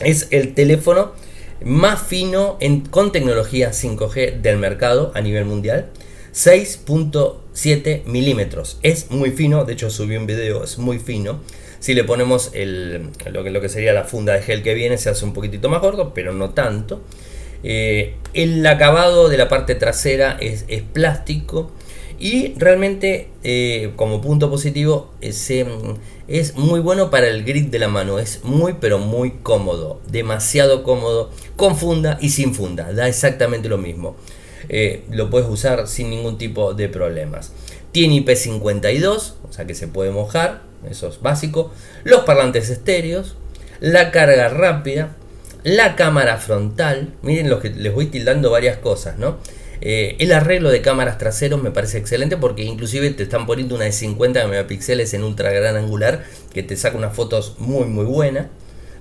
es 0.00 0.28
el 0.30 0.54
teléfono 0.54 1.12
más 1.64 2.02
fino 2.02 2.58
con 2.90 3.12
tecnología 3.12 3.70
5G 3.70 4.40
del 4.40 4.58
mercado 4.58 5.12
a 5.14 5.20
nivel 5.20 5.44
mundial. 5.44 5.90
6.7 6.36 8.04
milímetros. 8.04 8.78
Es 8.82 9.10
muy 9.10 9.30
fino, 9.30 9.64
de 9.64 9.72
hecho 9.72 9.88
subí 9.88 10.16
un 10.16 10.26
video, 10.26 10.64
es 10.64 10.76
muy 10.76 10.98
fino. 10.98 11.40
Si 11.80 11.94
le 11.94 12.04
ponemos 12.04 12.50
lo, 12.52 13.44
que, 13.44 13.50
lo 13.50 13.60
que 13.62 13.68
sería 13.70 13.94
la 13.94 14.04
funda 14.04 14.34
de 14.34 14.42
gel 14.42 14.62
que 14.62 14.74
viene, 14.74 14.98
se 14.98 15.08
hace 15.08 15.24
un 15.24 15.32
poquitito 15.32 15.70
más 15.70 15.80
gordo, 15.80 16.12
pero 16.12 16.34
no 16.34 16.50
tanto. 16.50 17.00
Eh, 17.62 18.16
el 18.34 18.66
acabado 18.66 19.30
de 19.30 19.38
la 19.38 19.48
parte 19.48 19.74
trasera 19.74 20.36
es, 20.38 20.66
plástico 20.92 21.72
y 22.18 22.54
realmente 22.56 23.28
eh, 23.42 23.92
como 23.96 24.20
punto 24.20 24.50
positivo 24.50 25.10
es, 25.20 25.50
es, 26.28 26.56
muy 26.56 26.80
bueno 26.80 27.10
para 27.10 27.28
el 27.28 27.44
grip 27.44 27.70
de 27.70 27.78
la 27.78 27.88
mano, 27.88 28.18
es 28.18 28.42
muy 28.44 28.76
pero 28.80 28.98
muy 28.98 29.32
cómodo, 29.42 30.00
demasiado 30.10 30.82
cómodo, 30.82 31.30
con 31.56 31.76
funda 31.76 32.18
y 32.20 32.30
sin 32.30 32.54
funda, 32.54 32.92
da 32.92 33.08
exactamente 33.08 33.68
lo 33.68 33.78
mismo. 33.78 34.16
Eh, 34.68 35.04
lo 35.10 35.30
puedes 35.30 35.48
usar 35.48 35.86
sin 35.86 36.10
ningún 36.10 36.38
tipo 36.38 36.74
de 36.74 36.88
problemas. 36.88 37.52
Tiene 37.92 38.24
IP52, 38.24 39.34
o 39.48 39.52
sea 39.52 39.66
que 39.66 39.74
se 39.74 39.88
puede 39.88 40.10
mojar, 40.10 40.62
eso 40.88 41.08
es 41.08 41.20
básico. 41.20 41.70
Los 42.04 42.22
parlantes 42.22 42.70
estéreos, 42.70 43.36
la 43.80 44.10
carga 44.10 44.48
rápida, 44.48 45.16
la 45.64 45.96
cámara 45.96 46.38
frontal. 46.38 47.14
Miren 47.22 47.50
los 47.50 47.60
que 47.60 47.70
les 47.70 47.92
voy 47.92 48.06
tildando 48.06 48.50
varias 48.50 48.78
cosas, 48.78 49.18
¿no? 49.18 49.38
Eh, 49.80 50.16
el 50.20 50.32
arreglo 50.32 50.70
de 50.70 50.80
cámaras 50.80 51.18
traseros 51.18 51.62
me 51.62 51.70
parece 51.70 51.98
excelente 51.98 52.36
porque 52.36 52.62
inclusive 52.64 53.10
te 53.10 53.22
están 53.22 53.46
poniendo 53.46 53.74
una 53.74 53.84
de 53.84 53.92
50 53.92 54.46
megapíxeles 54.48 55.12
en 55.14 55.22
ultra 55.22 55.50
gran 55.50 55.76
angular 55.76 56.24
que 56.54 56.62
te 56.62 56.76
saca 56.76 56.96
unas 56.96 57.14
fotos 57.14 57.56
muy 57.58 57.84
muy 57.84 58.04
buenas, 58.04 58.46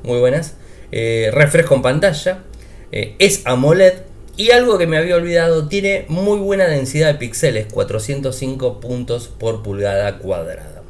muy 0.03 0.19
buenas. 0.19 0.55
Eh, 0.91 1.29
refresco 1.33 1.75
en 1.75 1.81
pantalla, 1.81 2.43
eh, 2.91 3.15
es 3.19 3.41
AMOLED 3.45 3.93
y 4.37 4.51
algo 4.51 4.77
que 4.77 4.85
me 4.85 4.97
había 4.97 5.15
olvidado, 5.15 5.67
tiene 5.67 6.05
muy 6.09 6.39
buena 6.39 6.67
densidad 6.67 7.13
de 7.13 7.19
píxeles, 7.19 7.67
405 7.71 8.81
puntos 8.81 9.29
por 9.29 9.63
pulgada 9.63 10.19
cuadrada. 10.19 10.83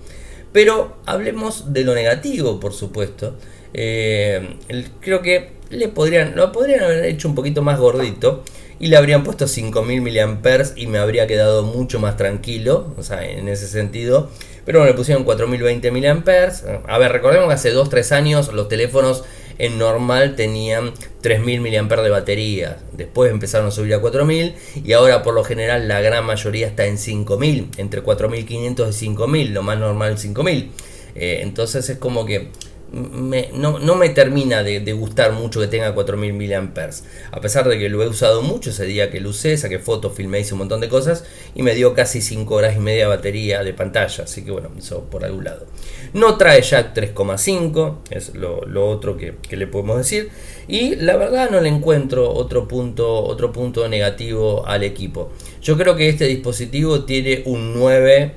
Pero 0.52 0.98
hablemos 1.06 1.74
de 1.74 1.84
lo 1.84 1.94
negativo, 1.94 2.60
por 2.60 2.74
supuesto. 2.74 3.36
Creo 3.72 5.22
que 5.22 5.52
le 5.70 5.88
podrían, 5.90 6.36
lo 6.36 6.52
podrían 6.52 6.84
haber 6.84 7.06
hecho 7.06 7.28
un 7.28 7.36
poquito 7.36 7.62
más 7.62 7.78
gordito 7.80 8.44
y 8.80 8.88
le 8.88 8.98
habrían 8.98 9.24
puesto 9.24 9.48
5000 9.48 10.02
mAh 10.02 10.64
y 10.76 10.88
me 10.88 10.98
habría 10.98 11.28
quedado 11.28 11.64
mucho 11.64 12.00
más 12.00 12.18
tranquilo, 12.18 12.94
o 12.98 13.04
sea, 13.04 13.26
en 13.26 13.48
ese 13.48 13.68
sentido. 13.68 14.30
Pero 14.66 14.80
bueno, 14.80 14.92
le 14.92 14.98
pusieron 14.98 15.24
4020 15.24 15.92
mAh. 15.92 16.84
A 16.88 16.98
ver, 16.98 17.12
recordemos 17.12 17.48
que 17.48 17.54
hace 17.54 17.74
2-3 17.74 18.12
años 18.12 18.54
los 18.54 18.68
teléfonos 18.68 19.24
en 19.58 19.78
normal 19.78 20.36
tenían 20.36 20.92
3000 21.22 21.62
mAh 21.62 22.02
de 22.02 22.10
batería. 22.10 22.78
Después 22.94 23.32
empezaron 23.32 23.68
a 23.68 23.72
subir 23.72 23.94
a 23.94 24.02
4000 24.02 24.56
y 24.84 24.94
ahora 24.94 25.24
por 25.24 25.34
lo 25.34 25.44
general 25.44 25.88
la 25.88 26.02
gran 26.02 26.26
mayoría 26.26 26.68
está 26.68 26.86
en 26.86 26.98
5000, 26.98 27.70
entre 27.78 28.02
4500 28.02 28.90
y 28.90 28.94
5000, 28.94 29.54
lo 29.54 29.64
más 29.64 29.78
normal 29.78 30.18
5000. 30.18 30.72
Eh, 31.16 31.40
entonces 31.44 31.90
es 31.90 31.98
como 31.98 32.26
que 32.26 32.50
no, 32.92 33.96
me 33.96 34.10
termina 34.10 34.64
de, 34.64 34.94
gustar 34.94 35.34
mucho 35.34 35.60
que 35.60 35.68
tenga 35.68 35.94
4000 35.94 36.34
mAh. 36.34 36.90
A 37.32 37.42
pesar 37.42 37.68
de 37.68 37.78
que 37.78 37.90
lo 37.90 38.04
he 38.04 38.08
usado 38.08 38.42
mucho 38.42 38.70
ese 38.70 38.86
día 38.86 39.10
que 39.10 39.20
lo 39.20 39.30
usé, 39.30 39.58
saqué 39.58 39.80
fotos, 39.80 40.14
filmé, 40.16 40.40
hice 40.40 40.54
un 40.54 40.60
montón 40.60 40.80
de 40.80 40.88
cosas 40.88 41.26
y 41.56 41.64
me 41.64 41.76
dio 41.76 41.94
casi 41.94 42.22
5 42.22 42.54
horas 42.54 42.76
y 42.76 42.80
media 42.80 43.04
de 43.04 43.10
batería 43.10 43.64
de 43.64 43.74
pantalla. 43.74 44.24
Así 44.24 44.44
que 44.44 44.52
bueno, 44.52 44.70
eso 44.78 45.06
por 45.10 45.26
algún 45.26 45.44
lado. 45.44 45.66
No 46.14 46.38
trae 46.38 46.62
jack 46.62 46.96
3,5, 46.96 47.98
es 48.12 48.34
lo, 48.36 48.88
otro 48.88 49.18
que, 49.18 49.36
le 49.50 49.68
podemos 49.68 49.98
decir. 49.98 50.30
Y 50.68 50.96
la 50.96 51.18
verdad 51.18 51.50
no 51.50 51.62
le 51.62 51.70
encuentro 51.70 52.32
otro 52.32 52.68
punto, 52.68 53.24
otro 53.24 53.52
punto 53.52 53.88
negativo 53.90 54.66
al 54.66 54.84
equipo. 54.84 55.32
Yo 55.62 55.78
creo 55.78 55.96
que 55.96 56.10
este 56.10 56.26
dispositivo 56.26 57.04
tiene 57.04 57.44
un 57.46 57.74
9, 57.74 58.34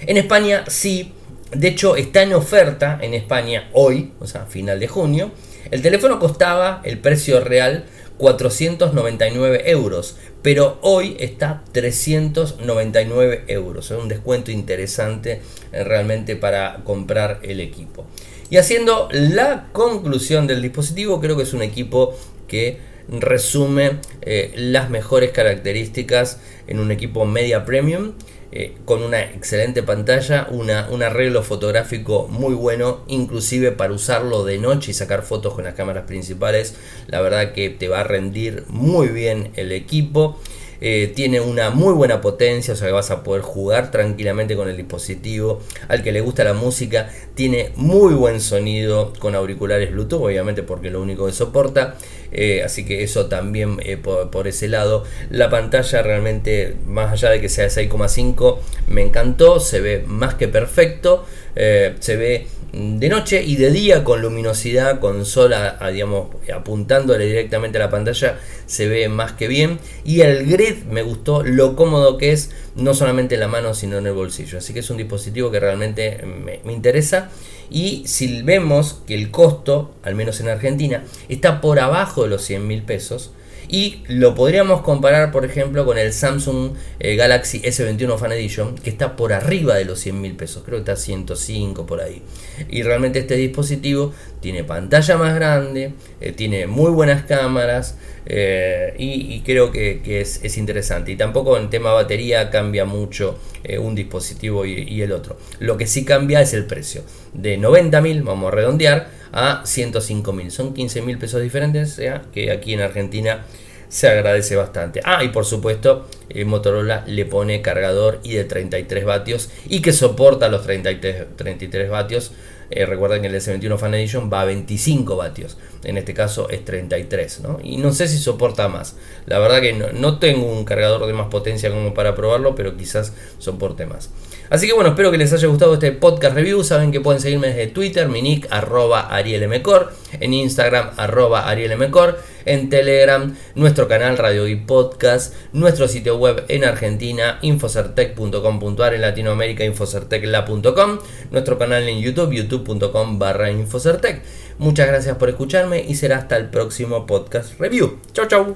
En 0.06 0.16
España 0.16 0.64
sí, 0.68 1.12
de 1.52 1.68
hecho 1.68 1.96
está 1.96 2.22
en 2.22 2.34
oferta 2.34 2.98
en 3.00 3.14
España 3.14 3.68
hoy, 3.72 4.12
o 4.20 4.26
sea, 4.26 4.46
final 4.46 4.78
de 4.80 4.88
junio. 4.88 5.30
El 5.70 5.82
teléfono 5.82 6.18
costaba 6.18 6.80
el 6.84 6.98
precio 6.98 7.40
real 7.40 7.84
499 8.18 9.70
euros, 9.70 10.16
pero 10.42 10.78
hoy 10.82 11.16
está 11.20 11.62
399 11.72 13.44
euros. 13.48 13.90
Es 13.90 13.98
un 13.98 14.08
descuento 14.08 14.50
interesante 14.50 15.40
eh, 15.72 15.84
realmente 15.84 16.36
para 16.36 16.80
comprar 16.84 17.40
el 17.42 17.60
equipo. 17.60 18.06
Y 18.50 18.56
haciendo 18.56 19.08
la 19.12 19.68
conclusión 19.72 20.46
del 20.46 20.62
dispositivo, 20.62 21.20
creo 21.20 21.36
que 21.36 21.42
es 21.42 21.52
un 21.52 21.62
equipo 21.62 22.16
que 22.46 22.78
resume 23.08 23.98
eh, 24.22 24.52
las 24.56 24.90
mejores 24.90 25.30
características 25.30 26.40
en 26.66 26.78
un 26.78 26.90
equipo 26.90 27.24
media 27.24 27.64
premium 27.64 28.12
eh, 28.50 28.76
con 28.84 29.02
una 29.02 29.20
excelente 29.22 29.82
pantalla, 29.82 30.48
una, 30.50 30.88
un 30.90 31.02
arreglo 31.02 31.42
fotográfico 31.42 32.28
muy 32.28 32.54
bueno, 32.54 33.00
inclusive 33.06 33.72
para 33.72 33.92
usarlo 33.92 34.44
de 34.44 34.58
noche 34.58 34.90
y 34.90 34.94
sacar 34.94 35.22
fotos 35.22 35.54
con 35.54 35.64
las 35.64 35.74
cámaras 35.74 36.04
principales, 36.06 36.74
la 37.08 37.20
verdad 37.20 37.52
que 37.52 37.68
te 37.70 37.88
va 37.88 38.00
a 38.00 38.04
rendir 38.04 38.64
muy 38.68 39.08
bien 39.08 39.52
el 39.56 39.72
equipo. 39.72 40.40
Eh, 40.80 41.12
tiene 41.14 41.40
una 41.40 41.70
muy 41.70 41.92
buena 41.92 42.20
potencia, 42.20 42.74
o 42.74 42.76
sea 42.76 42.86
que 42.86 42.92
vas 42.92 43.10
a 43.10 43.24
poder 43.24 43.42
jugar 43.42 43.90
tranquilamente 43.90 44.56
con 44.56 44.68
el 44.68 44.76
dispositivo. 44.76 45.60
Al 45.88 46.02
que 46.02 46.12
le 46.12 46.20
gusta 46.20 46.44
la 46.44 46.54
música, 46.54 47.10
tiene 47.34 47.72
muy 47.76 48.14
buen 48.14 48.40
sonido 48.40 49.12
con 49.18 49.34
auriculares 49.34 49.90
Bluetooth, 49.90 50.22
obviamente 50.22 50.62
porque 50.62 50.90
lo 50.90 51.00
único 51.00 51.26
que 51.26 51.32
soporta. 51.32 51.96
Eh, 52.30 52.62
así 52.62 52.84
que 52.84 53.02
eso 53.02 53.26
también 53.26 53.78
eh, 53.82 53.96
por, 53.96 54.48
ese 54.48 54.68
lado. 54.68 55.04
La 55.30 55.50
pantalla 55.50 56.02
realmente, 56.02 56.76
más 56.86 57.12
allá 57.12 57.30
de 57.30 57.40
que 57.40 57.48
sea 57.48 57.66
6,5, 57.66 58.58
me 58.88 59.02
encantó, 59.02 59.60
se 59.60 59.80
ve 59.80 60.04
más 60.06 60.34
que 60.34 60.48
perfecto, 60.48 61.24
se 61.54 62.16
ve 62.16 62.46
de 62.78 63.08
noche 63.08 63.42
y 63.42 63.56
de 63.56 63.72
día 63.72 64.04
con 64.04 64.22
luminosidad, 64.22 65.00
con 65.00 65.24
sol 65.26 65.52
digamos, 65.92 66.28
apuntándole 66.54 67.26
directamente 67.26 67.78
a 67.78 67.80
la 67.80 67.90
pantalla, 67.90 68.38
se 68.66 68.86
ve 68.86 69.08
más 69.08 69.32
que 69.32 69.48
bien. 69.48 69.80
Y 70.04 70.20
el 70.20 70.46
grid 70.46 70.84
me 70.84 71.02
gustó 71.02 71.42
lo 71.42 71.74
cómodo 71.74 72.18
que 72.18 72.30
es, 72.30 72.50
no 72.76 72.94
solamente 72.94 73.34
en 73.34 73.40
la 73.40 73.48
mano, 73.48 73.74
sino 73.74 73.98
en 73.98 74.06
el 74.06 74.12
bolsillo. 74.12 74.58
Así 74.58 74.72
que 74.72 74.80
es 74.80 74.90
un 74.90 74.96
dispositivo 74.96 75.50
que 75.50 75.58
realmente 75.58 76.24
me, 76.24 76.60
me 76.64 76.72
interesa. 76.72 77.30
Y 77.68 78.04
si 78.06 78.42
vemos 78.42 79.02
que 79.06 79.14
el 79.14 79.32
costo, 79.32 79.94
al 80.04 80.14
menos 80.14 80.40
en 80.40 80.48
Argentina, 80.48 81.02
está 81.28 81.60
por 81.60 81.80
abajo 81.80 82.22
de 82.22 82.28
los 82.28 82.42
100 82.42 82.66
mil 82.66 82.82
pesos, 82.82 83.32
y 83.68 84.02
lo 84.08 84.34
podríamos 84.34 84.80
comparar, 84.80 85.30
por 85.30 85.44
ejemplo, 85.44 85.84
con 85.84 85.98
el 85.98 86.14
Samsung 86.14 86.72
eh, 87.00 87.16
Galaxy 87.16 87.60
S21 87.60 88.16
Fan 88.16 88.32
Edition, 88.32 88.74
que 88.76 88.88
está 88.88 89.14
por 89.14 89.34
arriba 89.34 89.74
de 89.76 89.84
los 89.84 90.00
100 90.00 90.20
mil 90.20 90.36
pesos, 90.36 90.62
creo 90.64 90.78
que 90.78 90.90
está 90.90 90.96
105 90.96 91.84
por 91.84 92.00
ahí. 92.00 92.22
Y 92.70 92.82
realmente 92.82 93.18
este 93.18 93.36
dispositivo 93.36 94.14
tiene 94.40 94.64
pantalla 94.64 95.18
más 95.18 95.34
grande, 95.34 95.92
eh, 96.20 96.32
tiene 96.32 96.66
muy 96.66 96.90
buenas 96.90 97.24
cámaras 97.24 97.98
eh, 98.24 98.94
y, 98.98 99.40
creo 99.40 99.70
que, 99.70 100.00
es, 100.20 100.56
interesante. 100.56 101.12
Y 101.12 101.16
tampoco 101.16 101.58
en 101.58 101.68
tema 101.68 101.92
batería 101.92 102.50
cambia 102.50 102.86
mucho 102.86 103.38
un 103.80 103.94
dispositivo 103.94 104.64
y, 104.64 104.82
y, 104.82 105.02
el 105.02 105.12
otro. 105.12 105.36
Lo 105.58 105.76
que 105.76 105.86
sí 105.86 106.04
cambia 106.04 106.40
es 106.40 106.54
el 106.54 106.64
precio. 106.64 107.02
De 107.34 107.58
90 107.58 108.00
mil, 108.00 108.22
vamos 108.22 108.50
a 108.50 108.56
redondear, 108.56 109.10
a 109.32 109.62
105 109.64 110.32
mil. 110.32 110.50
Son 110.50 110.74
15 110.74 111.02
mil 111.02 111.18
pesos 111.18 111.42
diferentes, 111.42 112.00
que 112.32 112.50
aquí 112.50 112.74
en 112.74 112.80
Argentina 112.80 113.44
se 113.88 114.08
agradece 114.08 114.56
bastante. 114.56 115.00
Ah, 115.04 115.24
y 115.24 115.28
por 115.28 115.44
supuesto, 115.44 116.06
el 116.28 116.46
Motorola 116.46 117.04
le 117.06 117.24
pone 117.24 117.62
cargador 117.62 118.20
y 118.22 118.34
de 118.34 118.44
33 118.44 119.04
vatios 119.04 119.50
y 119.66 119.80
que 119.80 119.92
soporta 119.92 120.48
los 120.48 120.62
33, 120.62 121.36
33 121.36 121.90
vatios. 121.90 122.32
Eh, 122.70 122.84
recuerden 122.84 123.22
que 123.22 123.28
el 123.28 123.34
S21 123.34 123.78
Fan 123.78 123.94
Edition 123.94 124.30
va 124.30 124.42
a 124.42 124.44
25 124.44 125.16
vatios, 125.16 125.56
en 125.84 125.96
este 125.96 126.12
caso 126.12 126.50
es 126.50 126.66
33, 126.66 127.40
¿no? 127.40 127.58
Y 127.62 127.78
no 127.78 127.94
sé 127.94 128.08
si 128.08 128.18
soporta 128.18 128.68
más. 128.68 128.94
La 129.24 129.38
verdad 129.38 129.62
que 129.62 129.72
no, 129.72 129.86
no 129.92 130.18
tengo 130.18 130.44
un 130.44 130.66
cargador 130.66 131.06
de 131.06 131.14
más 131.14 131.28
potencia 131.28 131.70
como 131.70 131.94
para 131.94 132.14
probarlo, 132.14 132.54
pero 132.54 132.76
quizás 132.76 133.14
soporte 133.38 133.86
más. 133.86 134.10
Así 134.50 134.66
que 134.66 134.72
bueno, 134.72 134.90
espero 134.90 135.10
que 135.10 135.18
les 135.18 135.32
haya 135.32 135.46
gustado 135.48 135.74
este 135.74 135.92
podcast 135.92 136.34
review. 136.34 136.64
Saben 136.64 136.90
que 136.90 137.00
pueden 137.00 137.20
seguirme 137.20 137.48
desde 137.48 137.66
Twitter, 137.66 138.08
mi 138.08 138.22
nick 138.22 138.46
arroba 138.50 139.14
arielmcor, 139.14 139.92
en 140.20 140.32
Instagram 140.32 140.90
arroba 140.96 141.48
arielmcor, 141.48 142.18
en 142.44 142.70
Telegram, 142.70 143.36
nuestro 143.54 143.88
canal 143.88 144.16
Radio 144.16 144.48
y 144.48 144.56
Podcast, 144.56 145.34
nuestro 145.52 145.86
sitio 145.86 146.16
web 146.16 146.44
en 146.48 146.64
Argentina, 146.64 147.38
infocertec.com.ar, 147.42 148.94
en 148.94 149.00
Latinoamérica, 149.02 149.64
infocertecla.com, 149.64 150.98
nuestro 151.30 151.58
canal 151.58 151.88
en 151.88 152.00
YouTube, 152.00 152.32
youtube.com 152.32 153.18
barra 153.18 153.50
infocertec. 153.50 154.22
Muchas 154.58 154.88
gracias 154.88 155.16
por 155.16 155.28
escucharme 155.28 155.84
y 155.86 155.94
será 155.94 156.18
hasta 156.18 156.36
el 156.36 156.48
próximo 156.48 157.06
podcast 157.06 157.60
review. 157.60 157.98
Chau 158.12 158.26
chau. 158.26 158.46